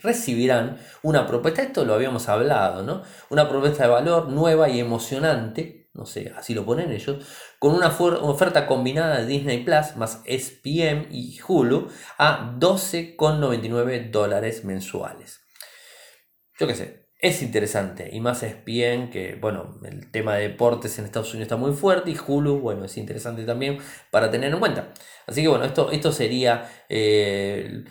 [0.03, 3.03] recibirán una propuesta, esto lo habíamos hablado, ¿no?
[3.31, 7.27] Una propuesta de valor nueva y emocionante, no sé, así lo ponen ellos,
[7.59, 15.41] con una oferta combinada de Disney Plus más SPM y Hulu a 12,99 dólares mensuales.
[16.59, 20.99] Yo qué sé, es interesante y más es bien que, bueno, el tema de deportes
[20.99, 23.79] en Estados Unidos está muy fuerte y Hulu, bueno, es interesante también
[24.11, 24.93] para tener en cuenta.
[25.29, 27.85] Así que bueno, esto, esto sería eh,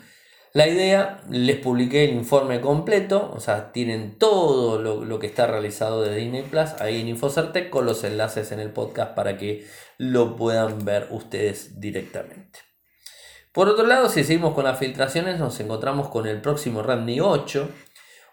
[0.52, 1.22] la idea.
[1.30, 6.42] Les publiqué el informe completo, o sea, tienen todo lo, que está realizado de Disney
[6.42, 9.66] Plus ahí en Infocertec con los enlaces en el podcast para que
[9.96, 12.58] lo puedan ver ustedes directamente.
[13.50, 17.70] Por otro lado, si seguimos con las filtraciones, nos encontramos con el próximo Redmi 8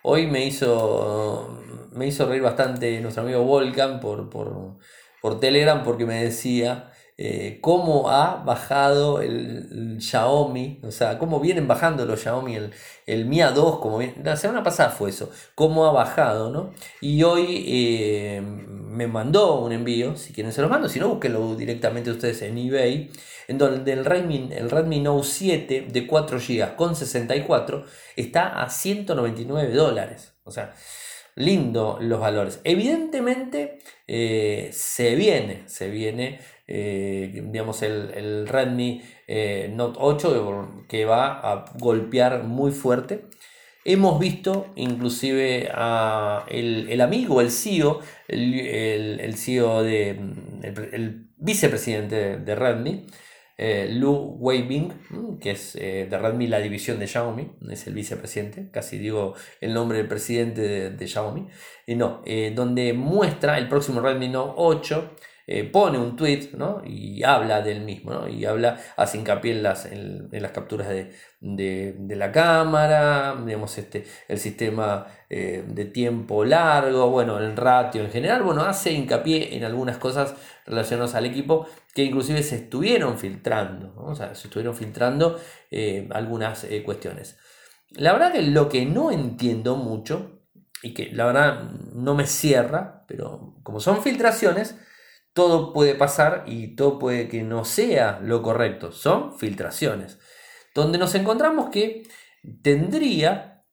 [0.02, 6.24] Hoy me hizo, me hizo reír bastante nuestro amigo Volcan por, por, Telegram porque me
[6.24, 12.72] decía eh, cómo ha bajado el, Xiaomi, o sea, cómo vienen bajando los Xiaomi, el,
[13.06, 16.72] el Mi A2, como la semana pasada fue eso, cómo ha bajado, ¿no?
[17.02, 21.56] Y hoy eh, me mandó un envío, si quieren se los mando, si no, búsquenlo
[21.56, 23.12] directamente ustedes en eBay
[23.50, 27.84] en donde el Redmi, el Redmi Note 7 de 4 GB con 64
[28.16, 30.36] está a 199 dólares.
[30.44, 30.74] O sea,
[31.36, 32.62] lindo los valores.
[32.64, 41.40] Evidentemente eh, se viene, se viene, eh, digamos, el, Redmi eh, Note 8 que va
[41.40, 43.26] a golpear muy fuerte.
[43.84, 53.08] Hemos visto inclusive a el, amigo, el CEO, el, CEO de, el, vicepresidente de Redmi,
[53.62, 58.70] eh, Lu Weibing, que es eh, de Redmi la división de Xiaomi, es el vicepresidente,
[58.72, 61.48] casi digo el nombre del presidente de, Xiaomi,
[61.86, 65.16] y no, eh, donde muestra el próximo Redmi Note 8
[65.52, 66.52] eh, pone un tweet
[66.86, 72.32] y habla del mismo, y habla, hace hincapié en las, en, las capturas de, la
[72.32, 78.62] cámara, digamos, este, el sistema eh, de tiempo largo, bueno, el ratio en general, bueno,
[78.62, 80.36] hace hincapié en algunas cosas
[80.68, 85.40] relacionadas al equipo que inclusive se estuvieron filtrando, o sea, se estuvieron filtrando
[85.72, 87.38] eh, algunas cuestiones.
[87.92, 90.44] La verdad que lo que no entiendo mucho
[90.84, 94.76] y que la verdad no me cierra, pero como son filtraciones,
[95.34, 98.92] todo puede pasar y todo puede que no sea lo correcto.
[98.92, 100.20] Son filtraciones.
[100.76, 102.04] Donde nos encontramos que
[102.62, 103.64] tendría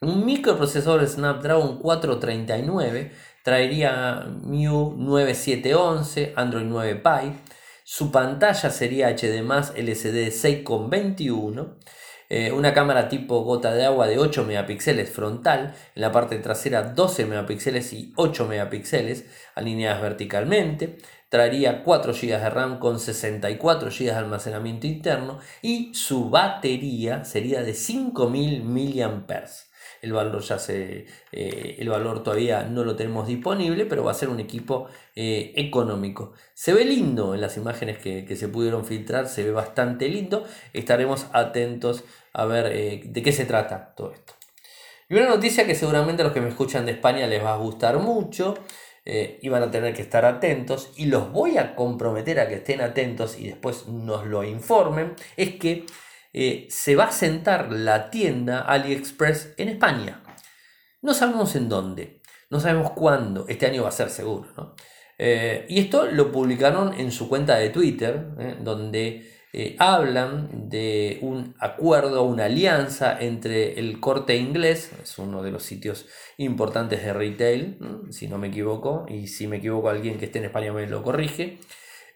[0.00, 3.12] un microprocesador Snapdragon 439,
[3.44, 7.34] traería MIU 9711, Android 9 Pie,
[7.94, 9.44] su pantalla sería HD
[9.76, 11.74] LCD 6,21
[12.30, 16.84] eh, una cámara tipo gota de agua de 8 megapíxeles frontal, en la parte trasera
[16.84, 20.96] 12 megapíxeles y 8 megapíxeles alineadas verticalmente.
[21.28, 27.62] Traería 4 GB de RAM con 64 GB de almacenamiento interno y su batería sería
[27.62, 29.71] de 5000 mAh
[30.02, 34.14] el valor ya se eh, el valor todavía no lo tenemos disponible pero va a
[34.14, 38.84] ser un equipo eh, económico se ve lindo en las imágenes que, que, se pudieron
[38.84, 44.12] filtrar se ve bastante lindo estaremos atentos a ver eh, de qué se trata todo
[44.12, 44.34] esto.
[45.08, 47.58] Y una noticia que seguramente a los que me escuchan de España les va a
[47.58, 48.54] gustar mucho
[49.04, 52.80] y van a tener que estar atentos y los voy a comprometer a que estén
[52.80, 55.84] atentos y después nos lo informen, es que
[56.32, 60.22] eh, se va a sentar la tienda AliExpress en España.
[61.00, 64.74] No sabemos en dónde, no sabemos cuándo, este año va a ser seguro.
[65.18, 68.26] y esto lo publicaron en su cuenta de Twitter,
[68.60, 75.50] donde eh, hablan de un acuerdo, una alianza entre el corte inglés, es uno de
[75.50, 76.06] los sitios
[76.38, 77.76] importantes de retail,
[78.08, 81.02] si no me equivoco, y si me equivoco alguien que esté en España me lo
[81.02, 81.58] corrige,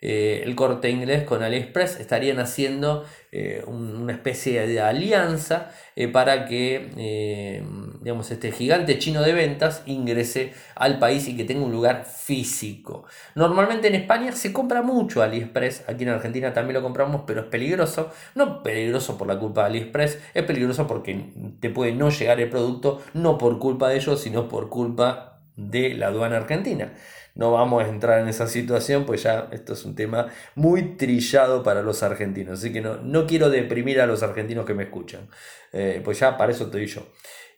[0.03, 6.45] eh, el corte inglés con AliExpress estarían haciendo eh, una especie de alianza eh, para
[6.45, 7.63] que
[8.03, 13.05] digamos, este gigante chino de ventas ingrese al país y que tenga un lugar físico.
[13.35, 17.47] Normalmente en España se compra mucho AliExpress, aquí en Argentina también lo compramos, pero es
[17.47, 18.11] peligroso.
[18.35, 22.51] No peligroso por la culpa de AliExpress, es peligroso porque te puede no llegar el
[22.51, 26.93] producto, no por culpa de ellos, sino por culpa de la aduana argentina
[27.37, 31.63] no vamos a entrar en esa situación, pues ya esto es un tema muy trillado
[31.63, 32.59] para los argentinos.
[32.61, 35.29] Así que no, no quiero deprimir a los argentinos que me escuchan.
[35.73, 37.07] Eh, pues ya para eso estoy yo.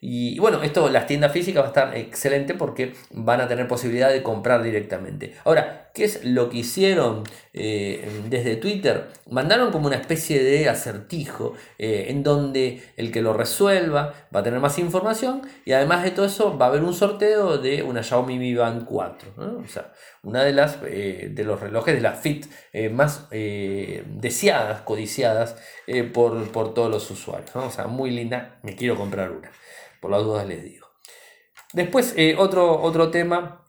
[0.00, 4.10] Y bueno, esto, las tiendas físicas va a estar excelente porque van a tener posibilidad
[4.10, 5.34] de comprar directamente.
[5.44, 9.08] Ahora, ¿qué es lo que hicieron eh, desde Twitter?
[9.28, 14.42] Mandaron como una especie de acertijo eh, en donde el que lo resuelva va a
[14.44, 18.04] tener más información y además de todo eso va a haber un sorteo de una
[18.04, 19.30] Xiaomi Mi Band 4.
[19.64, 22.46] O sea, una de las eh, de los relojes de la Fit
[22.92, 25.56] más deseadas, codiciadas
[26.12, 27.50] por, por, todos los usuarios.
[27.56, 29.50] O sea, muy linda, me quiero comprar una.
[30.00, 30.88] Por las dudas les digo.
[31.72, 33.64] Después, eh, otro, otro tema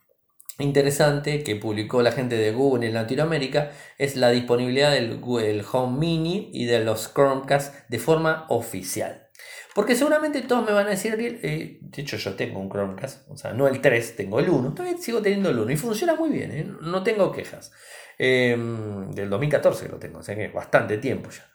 [0.59, 5.97] interesante que publicó la gente de Google en Latinoamérica es la disponibilidad del Google Home
[5.99, 9.29] Mini y de los Chromecast de forma oficial.
[9.73, 13.37] Porque seguramente todos me van a decir, eh, de hecho yo tengo un Chromecast, o
[13.37, 16.29] sea, no el 3, tengo el 1, todavía sigo teniendo el 1 y funciona muy
[16.29, 17.71] bien, eh, no tengo quejas.
[18.17, 21.45] Em, del 2014 lo tengo, o sea que bastante tiempo ya.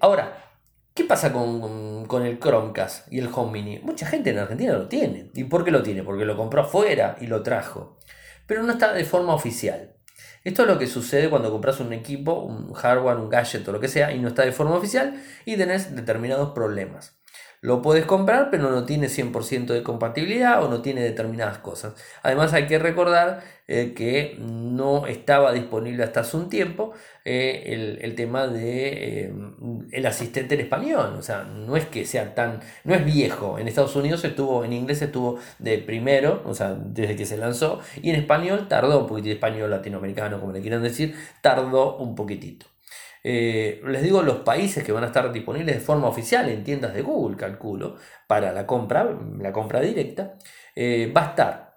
[0.00, 0.53] ahora,
[0.96, 3.80] ¿Qué pasa con, el Chromecast y el Home Mini?
[3.80, 5.32] Mucha gente en Argentina lo tiene.
[5.34, 6.04] ¿Y por qué lo tiene?
[6.04, 7.98] Porque lo compró afuera y lo trajo.
[8.46, 9.96] Pero no está de forma oficial.
[10.44, 13.80] Esto es lo que sucede cuando compras un equipo, un hardware, un gadget o lo
[13.80, 17.18] que sea, y no está de forma oficial y tenés determinados problemas.
[17.64, 21.94] Lo puedes comprar, pero no tiene 100% de compatibilidad o no tiene determinadas cosas.
[22.22, 26.92] Además hay que recordar eh, que no estaba disponible hasta hace un tiempo
[27.24, 29.34] eh, el, tema de eh,
[29.92, 31.14] el asistente en español.
[31.18, 33.58] O sea, no es que sea tan, no es viejo.
[33.58, 37.80] En Estados Unidos estuvo, en inglés estuvo de primero, o sea, desde que se lanzó,
[38.02, 42.73] y en español tardó poquitito, español latinoamericano, como le quieran decir, tardó un poquitito.
[43.26, 46.92] Eh, les digo los países que van a estar disponibles de forma oficial en tiendas
[46.92, 50.36] de Google, calculo, para la compra, la compra directa.
[50.76, 51.74] Eh, va a estar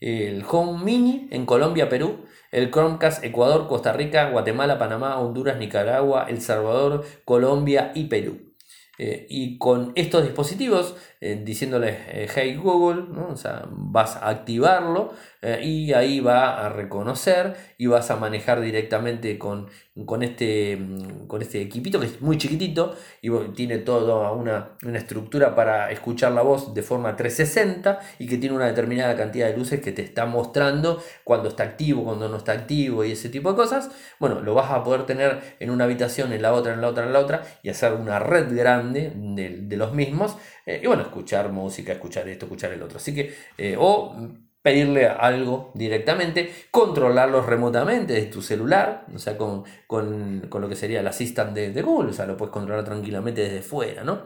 [0.00, 6.26] el Home Mini en Colombia, Perú, el Chromecast Ecuador, Costa Rica, Guatemala, Panamá, Honduras, Nicaragua,
[6.28, 8.54] El Salvador, Colombia y Perú.
[8.98, 11.96] Eh, y con estos dispositivos, diciéndoles
[12.34, 15.12] hey Google, o sea, vas a activarlo
[15.62, 19.68] y ahí va a reconocer y vas a manejar directamente con,
[20.06, 24.98] con, este, mm, con este equipito que es muy chiquitito y tiene toda una, una,
[24.98, 29.56] estructura para escuchar la voz de forma 360 y que tiene una determinada cantidad de
[29.56, 33.50] luces que te está mostrando cuando está activo, cuando no está activo y ese tipo
[33.50, 33.90] de cosas.
[34.18, 37.04] Bueno, lo vas a poder tener en una habitación, en la otra, en la otra,
[37.04, 40.36] en la otra y hacer una red grande de, los mismos.
[40.66, 42.98] Eh, y bueno, escuchar música, escuchar esto, escuchar el otro.
[42.98, 44.16] Así que, eh, o
[44.68, 51.06] pedirle algo directamente, controlarlos remotamente desde tu celular, o sea, con, lo que sería el
[51.06, 54.24] assistant de, Google, o sea, lo puedes controlar tranquilamente desde fuera, ¿no?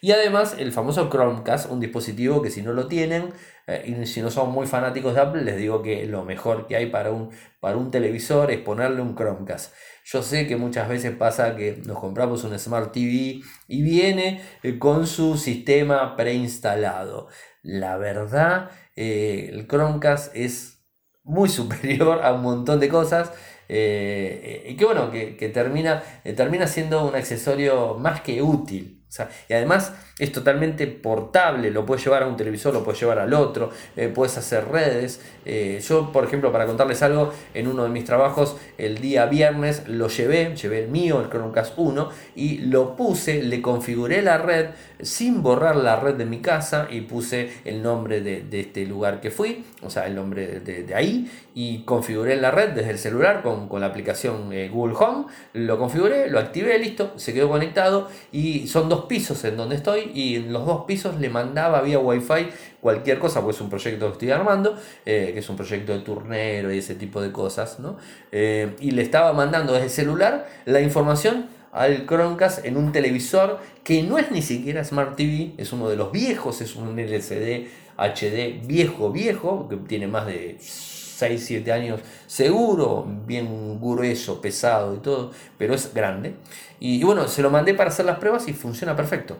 [0.00, 3.32] Y además el famoso Chromecast, un dispositivo que si no lo tienen,
[3.68, 6.76] eh, y si no son muy fanáticos de Apple, les digo que lo mejor que
[6.76, 7.30] hay para un,
[7.60, 9.72] para un televisor es ponerle un Chromecast.
[10.04, 14.78] Yo sé que muchas veces pasa que nos compramos un Smart TV y viene eh,
[14.78, 17.28] con su sistema preinstalado.
[17.62, 20.84] La verdad, eh, el Chromecast es
[21.22, 23.32] muy superior a un montón de cosas.
[23.68, 26.02] y que bueno, que, termina,
[26.36, 29.04] termina siendo un accesorio más que útil
[29.48, 33.32] y además es totalmente portable, lo puedes llevar a un televisor, lo puedes llevar al
[33.32, 35.20] otro, eh, puedes hacer redes.
[35.44, 39.86] Eh, yo, por ejemplo, para contarles algo, en uno de mis trabajos, el día viernes
[39.88, 44.70] lo llevé, llevé el mío, el Chromecast 1, y lo puse, le configuré la red
[45.04, 49.30] sin borrar la red de mi casa y puse el nombre de, este lugar que
[49.30, 53.68] fui, o sea, el nombre de, ahí, y configuré la red desde el celular con,
[53.80, 58.88] la aplicación eh, Google Home, lo configuré, lo activé, listo, se quedó conectado y son
[58.88, 62.48] dos pisos en donde estoy y en los dos pisos le mandaba vía wifi
[62.80, 66.00] cualquier cosa, pues es un proyecto que estoy armando, eh, que es un proyecto de
[66.00, 67.96] turnero y ese tipo de cosas, ¿no?
[68.30, 73.58] Eh, y le estaba mandando desde el celular la información al Chromecast en un televisor
[73.82, 77.66] que no es ni siquiera Smart TV, es uno de los viejos, es un LCD
[77.96, 84.98] HD viejo, viejo, que tiene más de 6, 7 años seguro, bien grueso, pesado y
[84.98, 86.34] todo, pero es grande.
[86.80, 89.36] Y, bueno, se lo mandé para hacer las pruebas y funciona perfecto.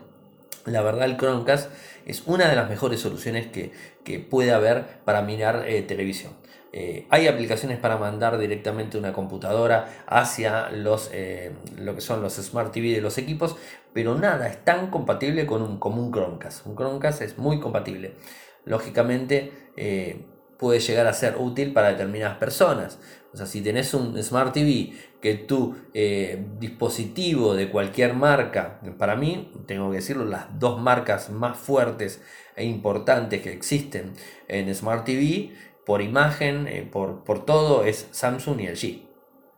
[0.67, 1.71] La verdad, el Chromecast
[2.07, 3.73] es una de las mejores soluciones que,
[4.19, 6.33] puede haber para mirar eh, televisión.
[6.77, 12.35] Eh, hay aplicaciones para mandar directamente una computadora hacia los, eh, lo que son los
[12.35, 13.55] Smart TV de los equipos,
[13.93, 16.67] pero nada es tan compatible con un, como un Chromecast.
[16.67, 18.17] Un Chromecast es muy compatible.
[18.65, 19.53] Lógicamente,
[20.59, 22.99] puede llegar a ser útil para determinadas personas.
[23.33, 29.17] O sea, si tenés un Smart TV que tu eh, dispositivo de cualquier marca, para
[29.17, 32.23] mí, tengo que decirlo, las dos marcas más fuertes
[32.57, 34.13] e importantes que existen
[34.49, 35.53] en Smart TV,
[35.85, 39.09] por imagen, eh, por, por todo, es Samsung y LG.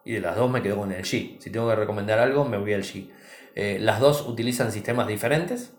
[0.04, 1.40] Y de las dos me quedo con LG.
[1.40, 3.10] Si tengo que recomendar algo, me voy a LG.
[3.54, 5.72] Eh, las dos utilizan sistemas diferentes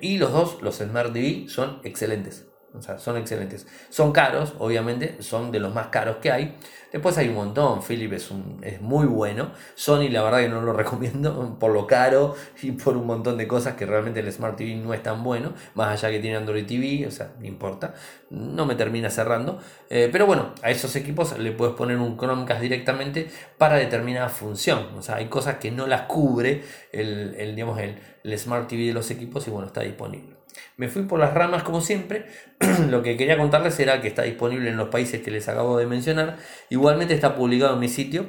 [0.00, 2.47] y los dos, los Smart TV, son excelentes.
[2.74, 3.66] O sea, son excelentes.
[3.88, 6.54] Son caros, obviamente, son de los más caros que hay.
[6.92, 7.82] Después hay un montón.
[7.82, 9.52] Philip es, un, es muy bueno.
[9.74, 13.48] Sony, la verdad que no lo recomiendo por lo caro y por un montón de
[13.48, 15.54] cosas que realmente el Smart TV no es tan bueno.
[15.74, 17.94] Más allá que tiene Android TV, o sea, no importa.
[18.30, 19.58] No me termina cerrando.
[19.88, 24.88] Eh, pero bueno, a esos equipos le puedes poner un Chromecast directamente para determinada función.
[24.96, 28.88] O sea, hay cosas que no las cubre el, el digamos, el, el Smart TV
[28.88, 30.37] de los equipos y bueno, está disponible.
[30.76, 32.26] Me fui por las ramas como siempre.
[32.88, 35.86] Lo que quería contarles era que está disponible en los países que les acabo de
[35.86, 36.36] mencionar.
[36.70, 38.26] Igualmente está publicado en mi sitio.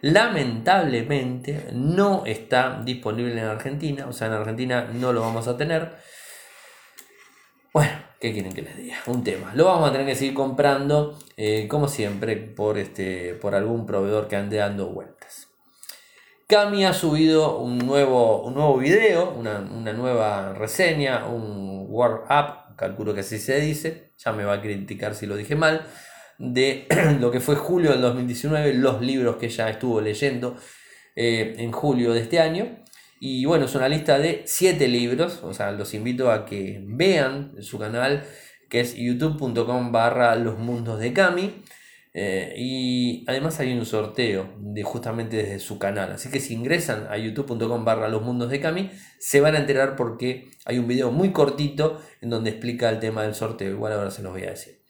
[0.00, 4.06] Lamentablemente no está disponible en Argentina.
[4.08, 5.96] O sea, en Argentina no lo vamos a tener.
[7.72, 8.96] Bueno, ¿qué quieren que les diga?
[9.06, 9.52] Un tema.
[9.54, 14.28] Lo vamos a tener que seguir comprando, eh, como siempre, por, este, por algún proveedor
[14.28, 15.47] que ande dando vueltas.
[16.48, 23.12] Cami ha subido un nuevo, un nuevo video, una, nueva reseña, un Word Up, calculo
[23.12, 25.84] que así se dice, ya me va a criticar si lo dije mal,
[26.38, 26.86] de
[27.20, 30.56] lo que fue julio del 2019, los libros que ella estuvo leyendo
[31.16, 32.82] eh, en julio de este año.
[33.20, 37.60] Y bueno, es una lista de 7 libros, o sea, los invito a que vean
[37.60, 38.24] su canal,
[38.70, 41.62] que es youtube.com barra los mundos de Cami.
[42.20, 46.10] Eh, y además hay un sorteo de justamente desde su canal.
[46.10, 49.94] Así que si ingresan a youtube.com barra los mundos de Cami, se van a enterar
[49.94, 53.70] porque hay un video muy cortito en donde explica el tema del sorteo.
[53.70, 54.82] Igual ahora se los voy a decir.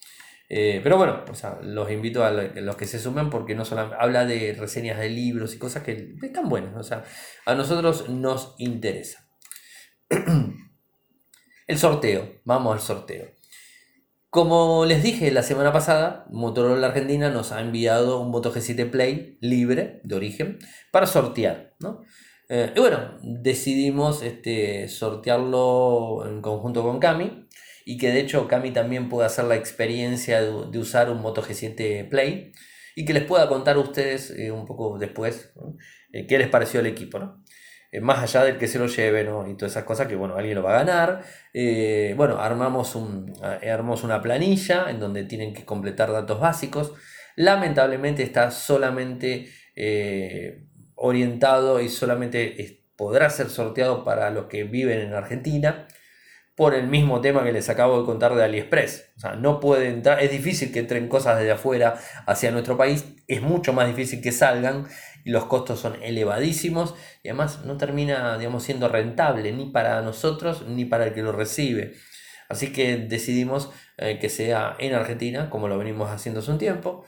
[0.48, 1.22] Eh, pero bueno,
[1.64, 5.54] los invito a los que se sumen porque no solo habla de reseñas de libros
[5.54, 6.74] y cosas que están buenas.
[6.76, 7.04] O sea,
[7.44, 9.28] a nosotros nos interesa.
[11.66, 13.37] el sorteo, vamos al sorteo.
[14.30, 19.38] Como les dije la semana pasada, Motorola Argentina nos ha enviado un Moto G7 Play
[19.40, 20.58] libre de origen
[20.90, 21.74] para sortear.
[22.50, 27.48] Eh, y bueno, decidimos este, sortearlo en conjunto con Cami
[27.86, 32.10] y que de hecho Cami también pueda hacer la experiencia de, usar un Moto G7
[32.10, 32.52] Play
[32.96, 35.54] y que les pueda contar a ustedes eh, un poco después
[36.12, 37.18] eh, qué les pareció el equipo.
[37.18, 37.42] ¿no?
[37.90, 40.56] Eh, más allá del que se lo lleve, Y todas esas cosas que, bueno, alguien
[40.56, 41.22] lo va a ganar.
[41.54, 43.32] Eh, bueno, armamos, un,
[43.62, 46.92] eh, armamos una planilla en donde tienen que completar datos básicos.
[47.36, 49.48] Lamentablemente está solamente
[50.96, 55.86] orientado y solamente podrá ser sorteado para los que viven en Argentina
[56.56, 59.12] por el mismo tema que les acabo de contar de AliExpress.
[59.16, 61.94] O sea, no puede entrar, es difícil que entren cosas desde afuera
[62.26, 64.88] hacia nuestro país es mucho más difícil que salgan
[65.24, 70.66] y los costos son elevadísimos y además no termina, digamos, siendo rentable ni para nosotros
[70.66, 71.94] ni para el que lo recibe.
[72.48, 77.04] Así que decidimos eh, que sea en Argentina, como lo venimos haciendo hace un tiempo.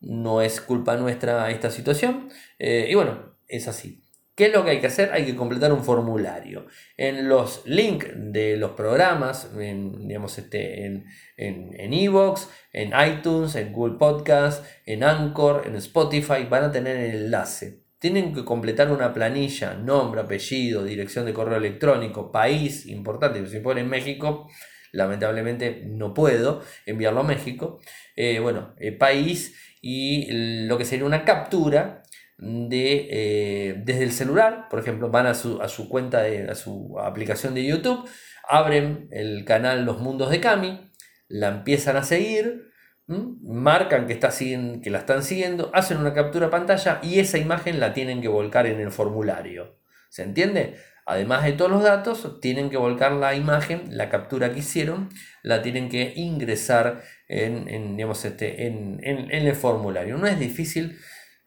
[0.00, 2.30] No es culpa nuestra esta situación.
[2.58, 4.02] Eh, y bueno, es así.
[4.40, 5.12] ¿Qué es lo que hay que hacer?
[5.12, 6.64] Hay que completar un formulario.
[6.96, 11.04] En los links de los programas, en, digamos, este, en,
[11.36, 16.96] en, en Evox, en iTunes, en Google Podcast, en Anchor, en Spotify, van a tener
[16.96, 17.82] el enlace.
[17.98, 23.90] Tienen que completar una planilla, nombre, apellido, dirección de correo electrónico, país, importante, si ponen
[23.90, 24.48] México,
[24.92, 27.78] lamentablemente no puedo enviarlo a México.
[28.16, 30.28] Eh, bueno, eh, país y
[30.66, 32.04] lo que sería una captura
[32.40, 36.54] de, eh, desde el celular, por ejemplo, van a su, a su cuenta, de, a
[36.54, 38.08] su aplicación de YouTube,
[38.48, 40.90] abren el canal Los Mundos de Cami,
[41.28, 42.70] la empiezan a seguir,
[43.06, 47.92] marcan que, está, que la están siguiendo, hacen una captura pantalla y esa imagen la
[47.92, 49.78] tienen que volcar en el formulario.
[50.08, 50.76] ¿Se entiende?
[51.06, 55.08] Además de todos los datos, tienen que volcar la imagen, la captura que hicieron,
[55.42, 60.18] la tienen que ingresar en, en, este, en, en el formulario.
[60.18, 60.98] No es difícil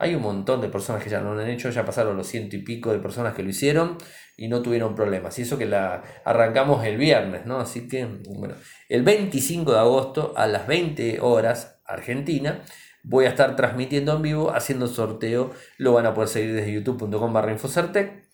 [0.03, 2.59] hay un montón de personas que ya lo han hecho, ya pasaron los ciento y
[2.59, 3.97] pico de personas que lo hicieron
[4.35, 5.39] y no tuvieron problemas.
[5.39, 7.59] Y eso que la arrancamos el viernes, ¿no?
[7.59, 8.55] Así que, bueno,
[8.89, 12.63] el 25 de agosto a las 20 horas, Argentina,
[13.03, 15.51] voy a estar transmitiendo en vivo, haciendo sorteo.
[15.77, 18.27] Lo van a poder seguir desde youtube.com barra infocertec.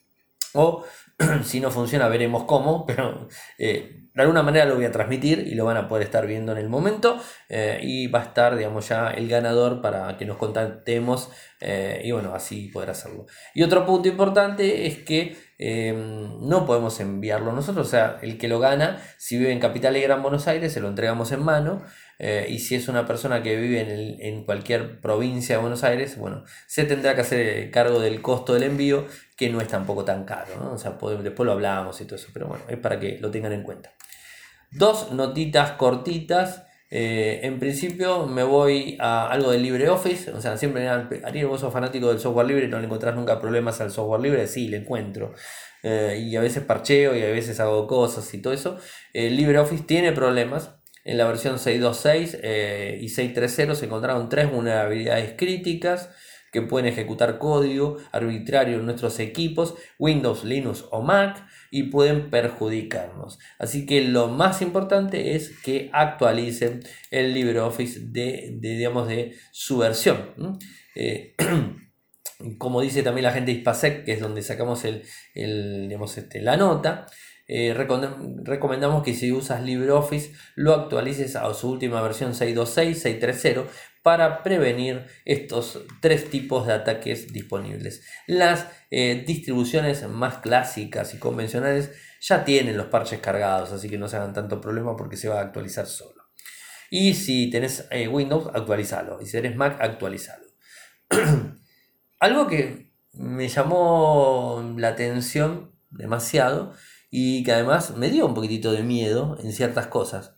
[0.53, 0.83] O
[1.43, 3.27] si no funciona, veremos cómo, pero
[3.59, 6.51] eh, de alguna manera lo voy a transmitir y lo van a poder estar viendo
[6.51, 7.17] en el momento
[7.47, 11.29] eh, y va a estar, digamos, ya el ganador para que nos contactemos
[11.61, 13.27] eh, y bueno, así poder hacerlo.
[13.53, 18.49] Y otro punto importante es que em, no podemos enviarlo nosotros, o sea, el que
[18.49, 21.81] lo gana, si vive en Capital y Gran Buenos Aires, se lo entregamos en mano.
[22.21, 23.79] Eh, y si es una persona que vive
[24.27, 28.63] en, cualquier provincia de Buenos Aires, bueno, se tendrá que hacer cargo del costo del
[28.63, 29.05] envío,
[29.37, 30.73] que no es tampoco tan caro, ¿no?
[30.73, 33.53] O sea, después lo hablamos y todo eso, pero bueno, es para que lo tengan
[33.53, 33.93] en cuenta.
[34.71, 36.63] Dos notitas cortitas.
[36.91, 41.71] Eh, en principio me voy a algo de LibreOffice, o sea, siempre Ariel, vos sos
[41.71, 45.33] fanático del software libre, no le encontrás nunca problemas al software libre, sí, le encuentro.
[45.83, 48.77] Eh, y a veces parcheo y a veces hago cosas y todo eso.
[49.13, 50.75] El LibreOffice tiene problemas.
[51.05, 56.09] En la versión 626 eh, y 630 se encontraron tres vulnerabilidades críticas
[56.51, 63.39] que pueden ejecutar código arbitrario en nuestros equipos, Windows, Linux o Mac, y pueden perjudicarnos.
[63.57, 69.77] Así que lo más importante es que actualicen el LibreOffice de, de digamos, de su
[69.77, 70.57] versión.
[70.95, 71.35] Eh,
[72.57, 75.03] como dice también la gente de Ispasec, que es donde sacamos el,
[75.33, 77.05] este, la nota,
[77.51, 84.43] eh, recomendamos que si usas LibreOffice lo actualices a su última versión 626, 630 para
[84.43, 88.03] prevenir estos tres tipos de ataques disponibles.
[88.27, 91.91] Las eh, distribuciones más clásicas y convencionales
[92.21, 95.39] ya tienen los parches cargados, así que no se hagan tanto problema porque se va
[95.39, 96.23] a actualizar solo.
[96.89, 99.21] Y si tenés eh, Windows, actualizalo.
[99.21, 100.45] Y si tenés Mac, actualizalo.
[102.19, 106.73] Algo que me llamó la atención demasiado
[107.11, 110.35] y que además me dio un poquitito de miedo en ciertas cosas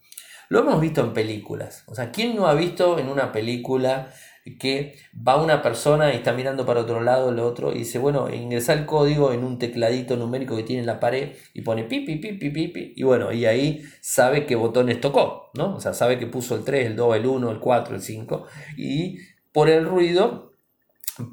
[0.52, 1.86] lo hemos visto en películas.
[1.88, 4.12] O sea, ¿quién no ha visto en una película
[4.60, 8.28] que va una persona y está mirando para otro lado, el otro, y dice, bueno,
[8.30, 12.18] ingresa el código en un tecladito numérico que tiene en la pared y pone pipi,
[12.18, 15.76] pipi, pipi, y bueno, y ahí sabe qué botones tocó, ¿no?
[15.76, 18.46] O sea, sabe que puso el 3, el 2, el 1, el 4, el 5,
[18.76, 19.20] y
[19.54, 20.52] por el ruido,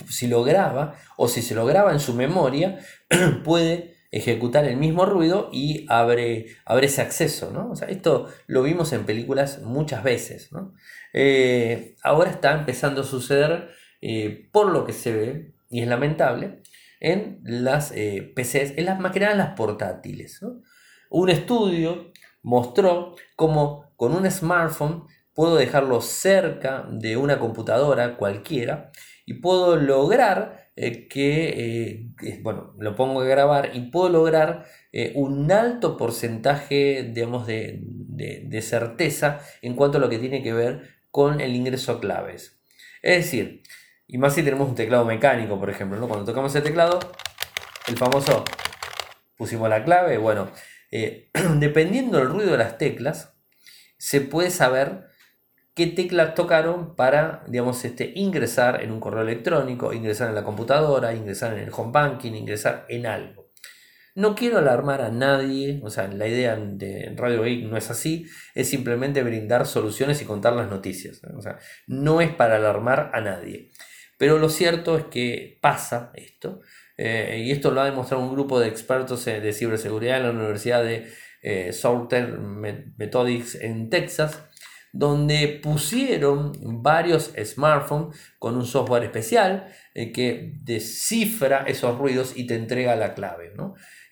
[0.08, 2.78] si lo graba, o si se lo graba en su memoria,
[3.42, 7.50] puede ejecutar el mismo ruido y abre, abre ese acceso.
[7.50, 7.70] ¿no?
[7.70, 10.52] O sea, esto lo vimos en películas muchas veces.
[10.52, 10.74] ¿no?
[11.12, 16.62] Eh, ahora está empezando a suceder, eh, por lo que se ve, y es lamentable,
[17.00, 20.40] en las eh, PCs, en las máquinas las portátiles.
[21.10, 25.04] Un estudio mostró cómo con un smartphone
[25.34, 28.90] puedo dejarlo cerca de una computadora cualquiera
[29.24, 35.10] y puedo lograr eh, que, eh, bueno, lo pongo a grabar y puedo lograr eh,
[35.16, 37.82] un alto porcentaje, digamos, de,
[38.62, 42.60] certeza en cuanto a lo que tiene que ver con el ingreso a claves.
[43.02, 43.64] Es decir,
[44.06, 47.00] y más si tenemos un teclado mecánico, por ejemplo, cuando tocamos el teclado,
[47.88, 48.44] el famoso
[49.36, 50.48] pusimos la clave, bueno,
[51.56, 53.34] dependiendo del ruido de las teclas,
[53.96, 55.07] se puede saber
[55.78, 61.14] qué teclas tocaron para, digamos, este, ingresar en un correo electrónico, ingresar en la computadora,
[61.14, 63.52] ingresar en el home banking, ingresar en algo.
[64.16, 68.26] No quiero alarmar a nadie, o sea, la idea de Radio Geek no es así,
[68.56, 71.20] es simplemente brindar soluciones y contar las noticias.
[71.36, 73.70] O sea, no es para alarmar a nadie.
[74.18, 76.60] Pero lo cierto es que pasa esto,
[76.96, 80.82] eh, y esto lo ha demostrado un grupo de expertos de ciberseguridad en la Universidad
[80.82, 81.06] de
[81.40, 82.60] eh, Southern
[82.96, 84.42] Methodist en Texas,
[84.92, 92.54] donde pusieron varios smartphones con un software especial eh, que descifra esos ruidos y te
[92.56, 93.52] entrega la clave.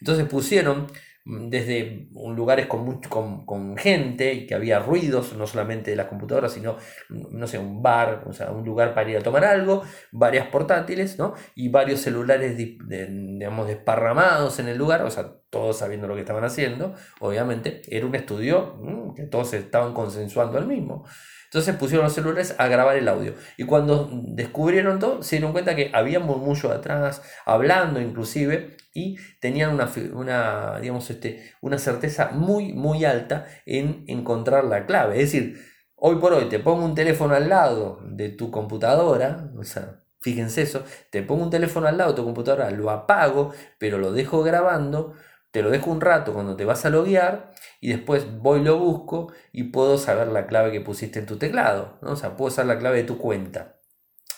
[0.01, 0.87] Entonces pusieron
[1.27, 3.01] desde lugares con,
[3.45, 6.77] con, gente y que había ruidos, no solamente de las computadoras, sino,
[7.09, 10.47] mm, no sé, un bar, o sea, un lugar para ir a tomar algo, varias
[10.49, 11.35] portátiles, ¿no?
[11.57, 16.45] Y varios celulares, digamos, desparramados en el lugar, o sea, todos sabiendo lo que estaban
[16.45, 21.05] haciendo, obviamente, era un estudio mm, que todos estaban consensuando al mismo.
[21.47, 23.35] Entonces pusieron los celulares a grabar el audio.
[23.57, 29.75] Y cuando descubrieron todo, se dieron cuenta que había murmullo atrás, hablando inclusive, y tenían
[29.75, 35.21] una, una, digamos, este, una certeza muy, muy alta en encontrar la clave.
[35.21, 35.61] Es decir,
[35.95, 40.63] hoy por hoy te pongo un teléfono al lado de tu computadora, o sea, fíjense
[40.63, 44.43] eso, te pongo un teléfono al lado de tu computadora, lo apago, pero lo dejo
[44.43, 45.15] grabando,
[45.51, 49.33] te lo dejo un rato cuando te vas a loguear y después voy lo busco
[49.53, 52.13] y puedo saber la clave que pusiste en tu teclado, ¿no?
[52.13, 53.81] o sea, puedo saber la clave de tu cuenta.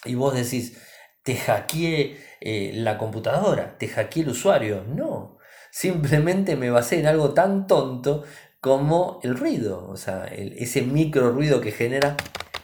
[0.04, 0.78] Y vos decís,
[1.22, 4.84] te hackeé eh, la computadora, te hackeé el usuario.
[4.84, 5.38] No,
[5.70, 8.24] simplemente me basé en algo tan tonto
[8.60, 12.16] como el ruido, o sea, ese micro ruido que genera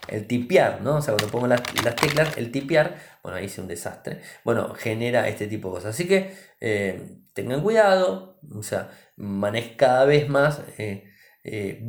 [0.09, 0.96] el tipear, ¿no?
[0.96, 5.28] O sea, cuando pongo las, teclas, el tipear, bueno, ahí hice un desastre, bueno, genera
[5.28, 5.94] este tipo de cosas.
[5.94, 10.62] Así que eh, tengan cuidado, o sea, manejen cada vez más.
[10.78, 11.11] Eh,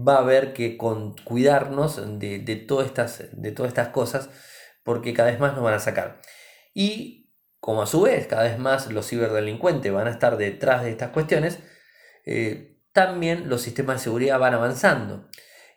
[0.05, 4.30] va a haber que con, cuidarnos de, de, todas estas, de todas estas cosas
[4.86, 6.22] porque cada vez más nos van a sacar.
[6.74, 10.91] Y como a su vez cada vez más los ciberdelincuentes van a estar detrás de
[10.91, 11.59] estas cuestiones,
[12.26, 15.28] eh, también los sistemas de seguridad van avanzando.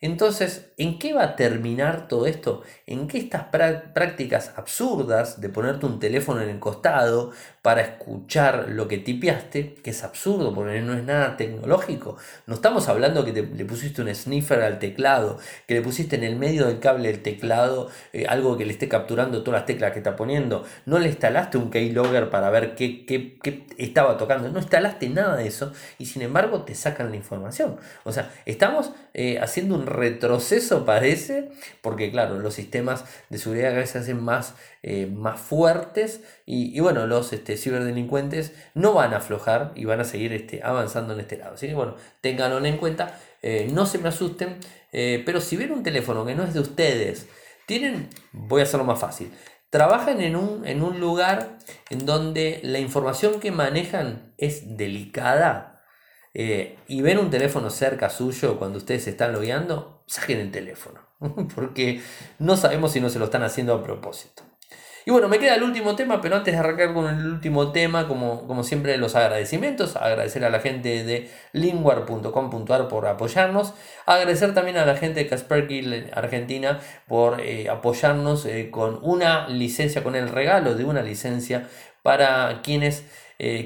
[0.01, 2.63] Entonces, ¿en qué va a terminar todo esto?
[2.87, 7.33] ¿En qué estas prácticas absurdas de ponerte un teléfono en el costado
[7.69, 12.17] para escuchar lo que tipeaste, que es absurdo porque no es nada tecnológico?
[12.47, 16.37] No estamos hablando que le pusiste un sniffer al teclado, que le pusiste en el
[16.37, 19.99] medio del cable del teclado eh, algo que le esté capturando todas las teclas que
[19.99, 20.65] está poniendo.
[20.87, 24.49] No le instalaste un keylogger para ver qué, qué estaba tocando.
[24.49, 27.77] No instalaste nada de eso y sin embargo te sacan la información.
[28.05, 31.51] O sea, estamos eh, haciendo un retroceso, parece,
[31.83, 36.79] porque claro, los sistemas de seguridad cada vez se hacen más, eh, más fuertes y,
[36.81, 41.21] bueno, los este, ciberdelincuentes no van a aflojar y van a seguir este, avanzando en
[41.21, 41.55] este lado.
[41.55, 44.59] Así que bueno, ténganlo en cuenta, eh, no se me asusten,
[44.91, 47.29] pero si ven un teléfono que no es de ustedes,
[47.67, 49.31] tienen, voy a hacerlo más fácil,
[49.71, 51.59] trabajan en un, en un lugar
[51.91, 55.79] en donde la información que manejan es delicada,
[56.35, 61.01] eh, y ven un teléfono cerca suyo cuando ustedes se están logueando, saquen el teléfono,
[61.55, 62.01] porque
[62.39, 64.45] no sabemos si no se lo están haciendo a propósito.
[65.09, 68.07] Y bueno, me queda el último tema, pero antes de arrancar con el último tema,
[68.07, 69.97] como, como siempre, los agradecimientos.
[69.97, 73.73] Agradecer a la gente de linguar.com.ar por apoyarnos.
[74.05, 80.05] Agradecer también a la gente de Kasperky Argentina por eh, apoyarnos eh, con una licencia,
[80.05, 81.67] con el regalo de una licencia
[82.03, 83.07] para quienes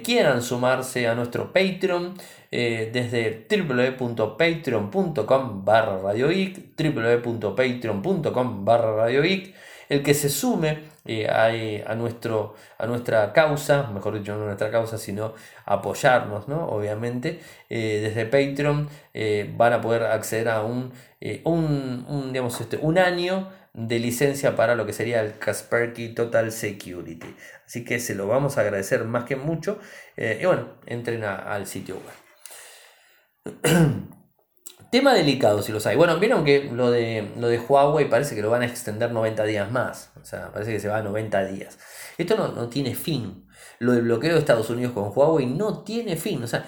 [0.04, 2.14] quieran sumarse a nuestro Patreon.
[2.54, 9.54] Eh, desde www.patreon.com barra radioic, www.patreon.com barra radioic,
[9.92, 14.70] el que se sume eh, a, nuestro, a nuestra causa, mejor dicho, no a nuestra
[14.70, 15.34] causa, sino
[15.66, 16.66] apoyarnos, ¿no?
[16.68, 18.88] Obviamente, eh, desde Patreon
[19.56, 20.92] van a poder acceder a un,
[21.44, 27.34] un, digamos, este, un año de licencia para lo que sería el Kaspersky Total Security.
[27.66, 29.78] Así que se lo vamos a agradecer más que mucho.
[30.16, 32.22] y bueno, entren al sitio web.
[34.92, 35.96] Tema delicado si los hay.
[35.96, 39.42] Bueno, vieron que lo de, lo de Huawei parece que lo van a extender 90
[39.44, 40.12] días más.
[40.20, 41.78] O sea, parece que se va a 90 días.
[42.18, 43.48] Esto no, tiene fin.
[43.78, 46.42] Lo del bloqueo de Estados Unidos con Huawei no tiene fin.
[46.42, 46.66] O sea,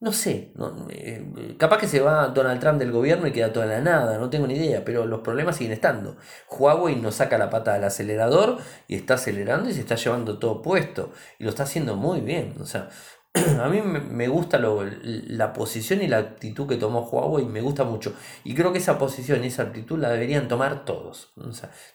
[0.00, 0.52] no sé.
[0.90, 4.18] Eh, capaz que se va Donald Trump del gobierno y queda toda la nada.
[4.18, 4.84] No tengo ni idea.
[4.84, 6.16] Pero los problemas siguen estando.
[6.50, 8.58] Huawei no saca la pata del acelerador
[8.88, 11.12] y está acelerando y se está llevando todo puesto.
[11.38, 12.56] Y lo está haciendo muy bien.
[12.60, 12.88] O sea,
[13.62, 18.14] a mí me gusta la posición y la actitud que tomó Huawei, me gusta mucho.
[18.44, 21.32] Y creo que esa posición y esa actitud la deberían tomar todos.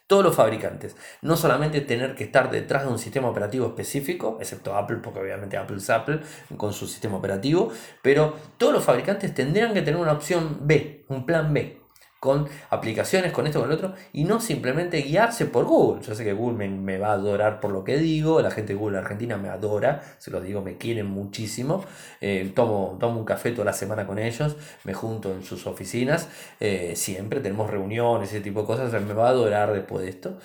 [0.07, 0.95] todos los fabricantes.
[1.21, 5.57] No solamente tener que estar detrás de un sistema operativo específico, excepto Apple, porque obviamente
[5.57, 6.21] Apple es Apple
[6.57, 7.71] con su sistema operativo,
[8.01, 11.86] pero todos los fabricantes tendrían que tener una opción B, un plan B.
[12.19, 16.01] con aplicaciones, con esto, con lo otro, y no simplemente guiarse por Google.
[16.01, 18.79] Yo sé que Google me, va a adorar por lo que digo, la gente de
[18.79, 21.85] Google Argentina me adora, se los digo, me quieren muchísimo.
[22.21, 26.27] Eh, tomo, tomo un café toda la semana con ellos, me junto en sus oficinas,
[26.59, 30.37] eh, siempre tenemos reuniones, ese tipo de cosas, me va a adorar después de esto.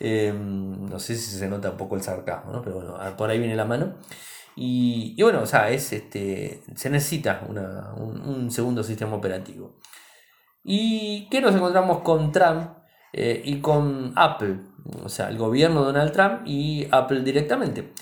[0.00, 3.56] Eh, no sé si se nota un poco el sarcasmo, pero bueno, por ahí viene
[3.56, 3.94] la mano.
[4.56, 9.74] Y, bueno, o sea, es, este, se necesita un segundo sistema operativo.
[10.70, 12.72] ¿Y qué nos encontramos con Trump
[13.14, 14.58] eh, y con Apple?
[15.02, 17.94] O sea, el gobierno de Donald Trump y Apple directamente.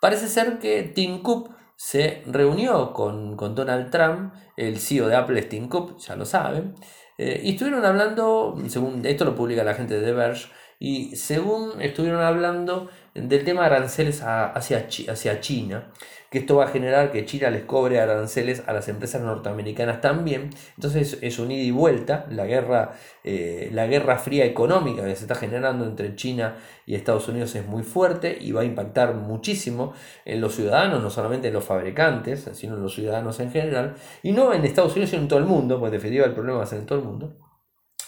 [0.00, 5.48] Parece ser que Tim Cook se reunió con, Donald Trump, el CEO de Apple es
[5.48, 6.74] Tim Cook, ya lo saben,
[7.16, 10.48] eh, y estuvieron hablando, según esto lo publica la gente de The Verge,
[10.80, 15.92] y según estuvieron hablando del tema de aranceles hacia, hacia China,
[16.30, 20.50] que esto va a generar que China les cobre aranceles a las empresas norteamericanas también.
[20.76, 22.92] Entonces es un ida y vuelta, la guerra,
[23.24, 26.56] eh, la guerra fría económica que se está generando entre China
[26.86, 29.92] y Estados Unidos es muy fuerte y va a impactar muchísimo
[30.24, 34.30] en los ciudadanos, no solamente en los fabricantes, sino en los ciudadanos en general, y
[34.30, 36.66] no en Estados Unidos, sino en todo el mundo, porque en el problema va a
[36.66, 37.36] ser en todo el mundo.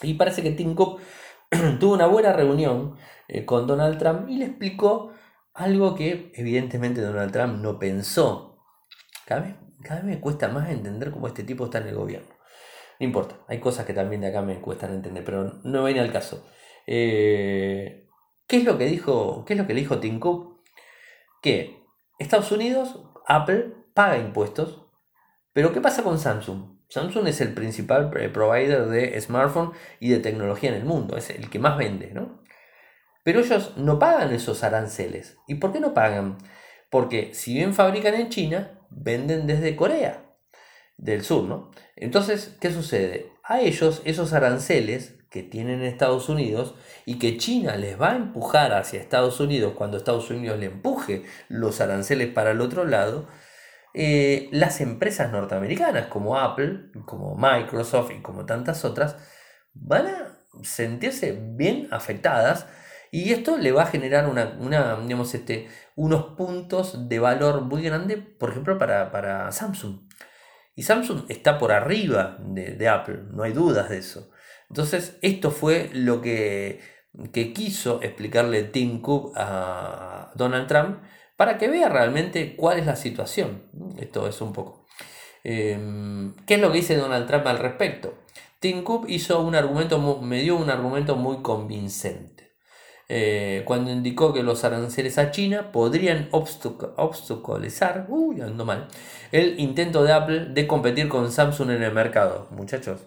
[0.00, 1.00] Y parece que Tim Cook
[1.80, 2.96] tuvo una buena reunión
[3.26, 5.12] eh, con Donald Trump y le explicó
[5.54, 8.64] algo que evidentemente Donald Trump no pensó.
[9.26, 12.28] Cada vez, cada me cuesta más entender cómo este tipo está en el gobierno.
[13.00, 16.12] No importa, hay cosas que también de acá me cuestan entender, pero no viene al
[16.12, 16.46] caso.
[16.86, 18.08] Eh,
[18.46, 20.62] ¿Qué es lo que dijo, qué es lo que dijo Tim Cook?
[21.40, 21.84] Que
[22.18, 24.86] Estados Unidos, Apple, paga impuestos,
[25.52, 26.78] pero ¿qué pasa con Samsung?
[26.88, 31.30] Samsung es el principal eh, provider de smartphone y de tecnología en el mundo, es
[31.30, 32.41] el que más vende, ¿no?
[33.22, 35.36] Pero ellos no pagan esos aranceles.
[35.46, 36.38] ¿Y por qué no pagan?
[36.90, 40.22] Porque si bien fabrican en China, venden desde Corea
[40.96, 41.70] del Sur, ¿no?
[41.96, 43.32] Entonces, ¿qué sucede?
[43.44, 46.74] A ellos esos aranceles que tienen Estados Unidos
[47.06, 51.24] y que China les va a empujar hacia Estados Unidos cuando Estados Unidos le empuje
[51.48, 53.26] los aranceles para el otro lado,
[53.94, 59.16] eh, las empresas norteamericanas como Apple, como Microsoft y como tantas otras,
[59.72, 62.66] van a sentirse bien afectadas
[63.14, 68.16] y esto le va a generar una, digamos, este, unos puntos de valor muy grande,
[68.16, 70.08] por ejemplo, para, Samsung.
[70.74, 74.30] Y Samsung está por arriba de, Apple, no hay dudas de eso.
[74.70, 76.80] Entonces, esto fue lo que,
[77.54, 81.02] quiso explicarle Tim Cook a Donald Trump
[81.36, 83.64] para que vea realmente cuál es la situación.
[83.98, 84.86] Esto es un poco.
[85.44, 88.14] Em, ¿Qué es lo que dice Donald Trump al respecto?
[88.58, 92.31] Tim Cook hizo un argumento, me dio un argumento muy convincente.
[93.14, 98.06] Eh, cuando indicó que los aranceles a China podrían obstaculizar
[98.42, 98.88] ando mal,
[99.32, 102.48] el intento de Apple de competir con Samsung en el mercado.
[102.52, 103.02] Muchachos,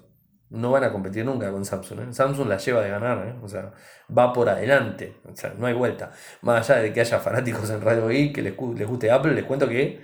[0.52, 2.02] no van a competir nunca con Samsung.
[2.02, 2.14] ¿eh?
[2.14, 3.34] Samsung la lleva de ganar, ¿eh?
[3.42, 3.74] o sea,
[4.16, 6.12] va por adelante, o sea, no hay vuelta.
[6.44, 9.46] Más allá de que haya fanáticos en Radio Geek que les, les guste Apple, les
[9.46, 10.04] cuento que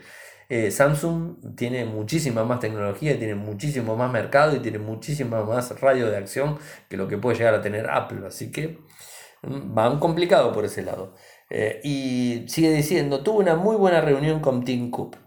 [0.72, 6.18] Samsung tiene muchísima más tecnología, tiene muchísimo más mercado y tiene muchísima más radio de
[6.18, 6.58] acción
[6.90, 8.26] que lo que puede llegar a tener Apple.
[8.26, 8.80] Así que
[9.42, 11.16] van complicado por ese lado.
[11.50, 15.18] Eh, y sigue diciendo, tuve una muy buena reunión con Tim Cook.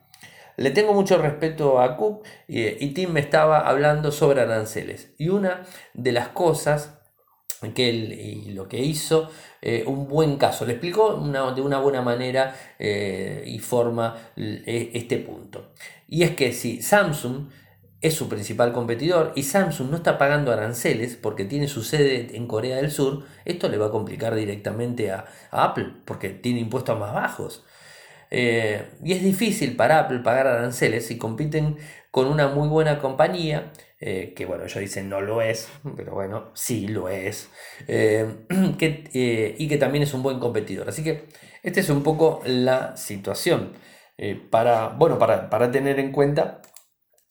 [0.57, 5.13] Le tengo mucho respeto a Cook y, Tim me estaba hablando sobre aranceles.
[5.19, 7.01] Y una de las cosas
[7.75, 9.31] que él y lo que hizo,
[9.63, 10.65] eh, un buen caso.
[10.65, 15.73] Le explicó de una buena manera eh, y forma este punto.
[16.07, 17.49] Y es que si Samsung
[18.05, 22.47] es su principal competidor y Samsung no está pagando aranceles porque tiene su sede en
[22.47, 27.15] Corea del Sur, esto le va a complicar directamente a, Apple porque tiene impuestos más
[27.15, 27.65] bajos.
[28.31, 31.79] Eh, y es difícil para Apple pagar aranceles si compiten
[32.11, 36.51] con una muy buena compañía, eh, que bueno, ellos dicen no lo es, pero bueno,
[36.53, 37.49] sí lo es,
[37.89, 38.27] eh,
[39.59, 40.91] y que también es un buen competidor.
[40.91, 41.25] Así que
[41.63, 43.73] esta es un poco la situación
[44.51, 46.61] para, bueno, para, para tener en cuenta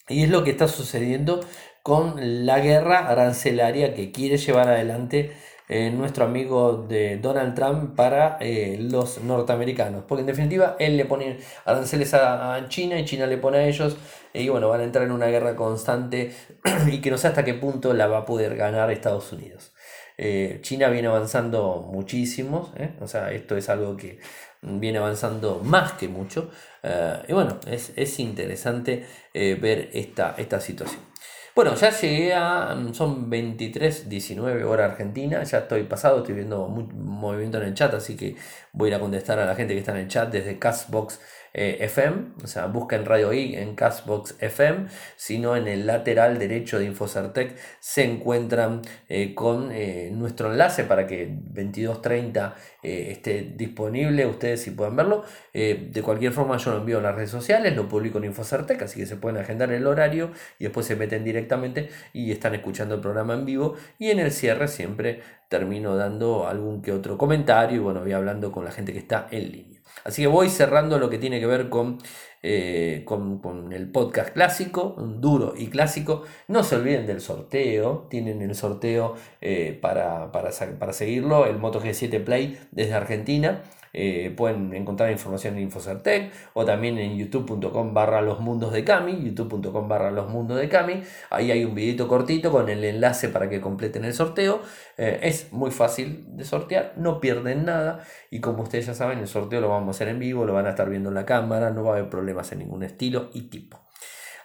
[0.09, 1.41] y es lo que está sucediendo
[1.81, 5.33] con la guerra arancelaria que quiere llevar adelante
[5.69, 10.03] eh, nuestro amigo de Donald Trump para eh, los norteamericanos.
[10.07, 13.97] Porque en definitiva él le pone aranceles a, China y China le pone a ellos.
[14.33, 16.31] Y bueno, van a entrar en una guerra constante
[16.91, 19.73] y que no sé hasta qué punto la va a poder ganar Estados Unidos.
[20.17, 24.19] Eh, China viene avanzando muchísimo, o sea, esto es algo que
[24.63, 26.49] viene avanzando más que mucho.
[26.81, 31.13] Eh, y bueno, es, interesante eh, ver esta, esta situación.
[31.55, 32.73] Bueno, ya llegué a.
[32.75, 35.43] Mm, son 23, 19 horas Argentina.
[35.43, 38.35] Ya estoy pasado, estoy viendo movimiento en el chat, así que
[38.71, 41.19] voy a a contestar a la gente que está en el chat desde Castbox
[41.55, 46.79] eh, FM, o sea, busquen Radio I en Castbox FM, sino en el lateral derecho
[46.79, 54.61] de Infocertec se encuentran eh, con eh, nuestro enlace para que 2230 esté disponible, ustedes
[54.61, 55.23] si pueden verlo.
[55.53, 58.99] de cualquier forma yo lo envío en las redes sociales, lo publico en Infocertec, así
[58.99, 63.01] que se pueden agendar el horario y después se meten directamente y están escuchando el
[63.01, 67.79] programa en vivo y en el cierre siempre termino dando algún que otro comentario y
[67.79, 69.72] bueno, voy hablando con la gente que está en línea.
[70.03, 71.99] Así que voy cerrando lo que tiene que ver con,
[72.41, 76.23] eh, con, el podcast clásico, duro y clásico.
[76.47, 81.81] No se olviden del sorteo, tienen el sorteo eh, para, para, para seguirlo, el Moto
[81.81, 83.61] G7 Play desde Argentina.
[83.93, 89.23] Eh, pueden encontrar información en Infocertec o también en youtube.com barra los mundos de Cami,
[89.23, 91.03] youtube.com barra los mundos de Cami.
[91.29, 94.61] Ahí hay un videito cortito con el enlace para que completen el sorteo.
[94.97, 99.27] Eh, es muy fácil de sortear, no pierden nada y como ustedes ya saben, el
[99.27, 101.69] sorteo lo vamos a hacer en vivo, lo van a estar viendo en la cámara,
[101.69, 103.82] no va a haber problemas en ningún estilo y tipo.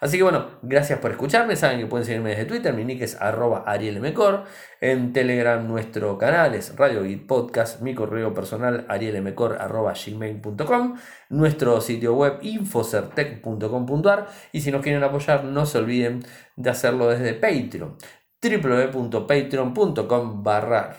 [0.01, 1.57] Así que bueno, gracias por escucharme.
[1.57, 2.73] Saben que pueden seguirme desde Twitter.
[2.75, 4.45] Mi nick es arroba arielmecor.
[4.81, 7.81] En Telegram nuestro canal es Radio y Podcast.
[7.81, 10.99] Mi correo personal arielmecor arroba gmail.com.
[11.31, 14.29] Nuestro sitio web infocertec.com.ar.
[14.53, 16.21] Y si nos quieren apoyar, no se olviden
[16.57, 17.97] de hacerlo desde Patreon.
[18.41, 20.97] www.patreon.com barra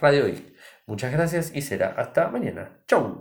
[0.88, 2.80] Muchas gracias y será hasta mañana.
[2.88, 3.18] Chau.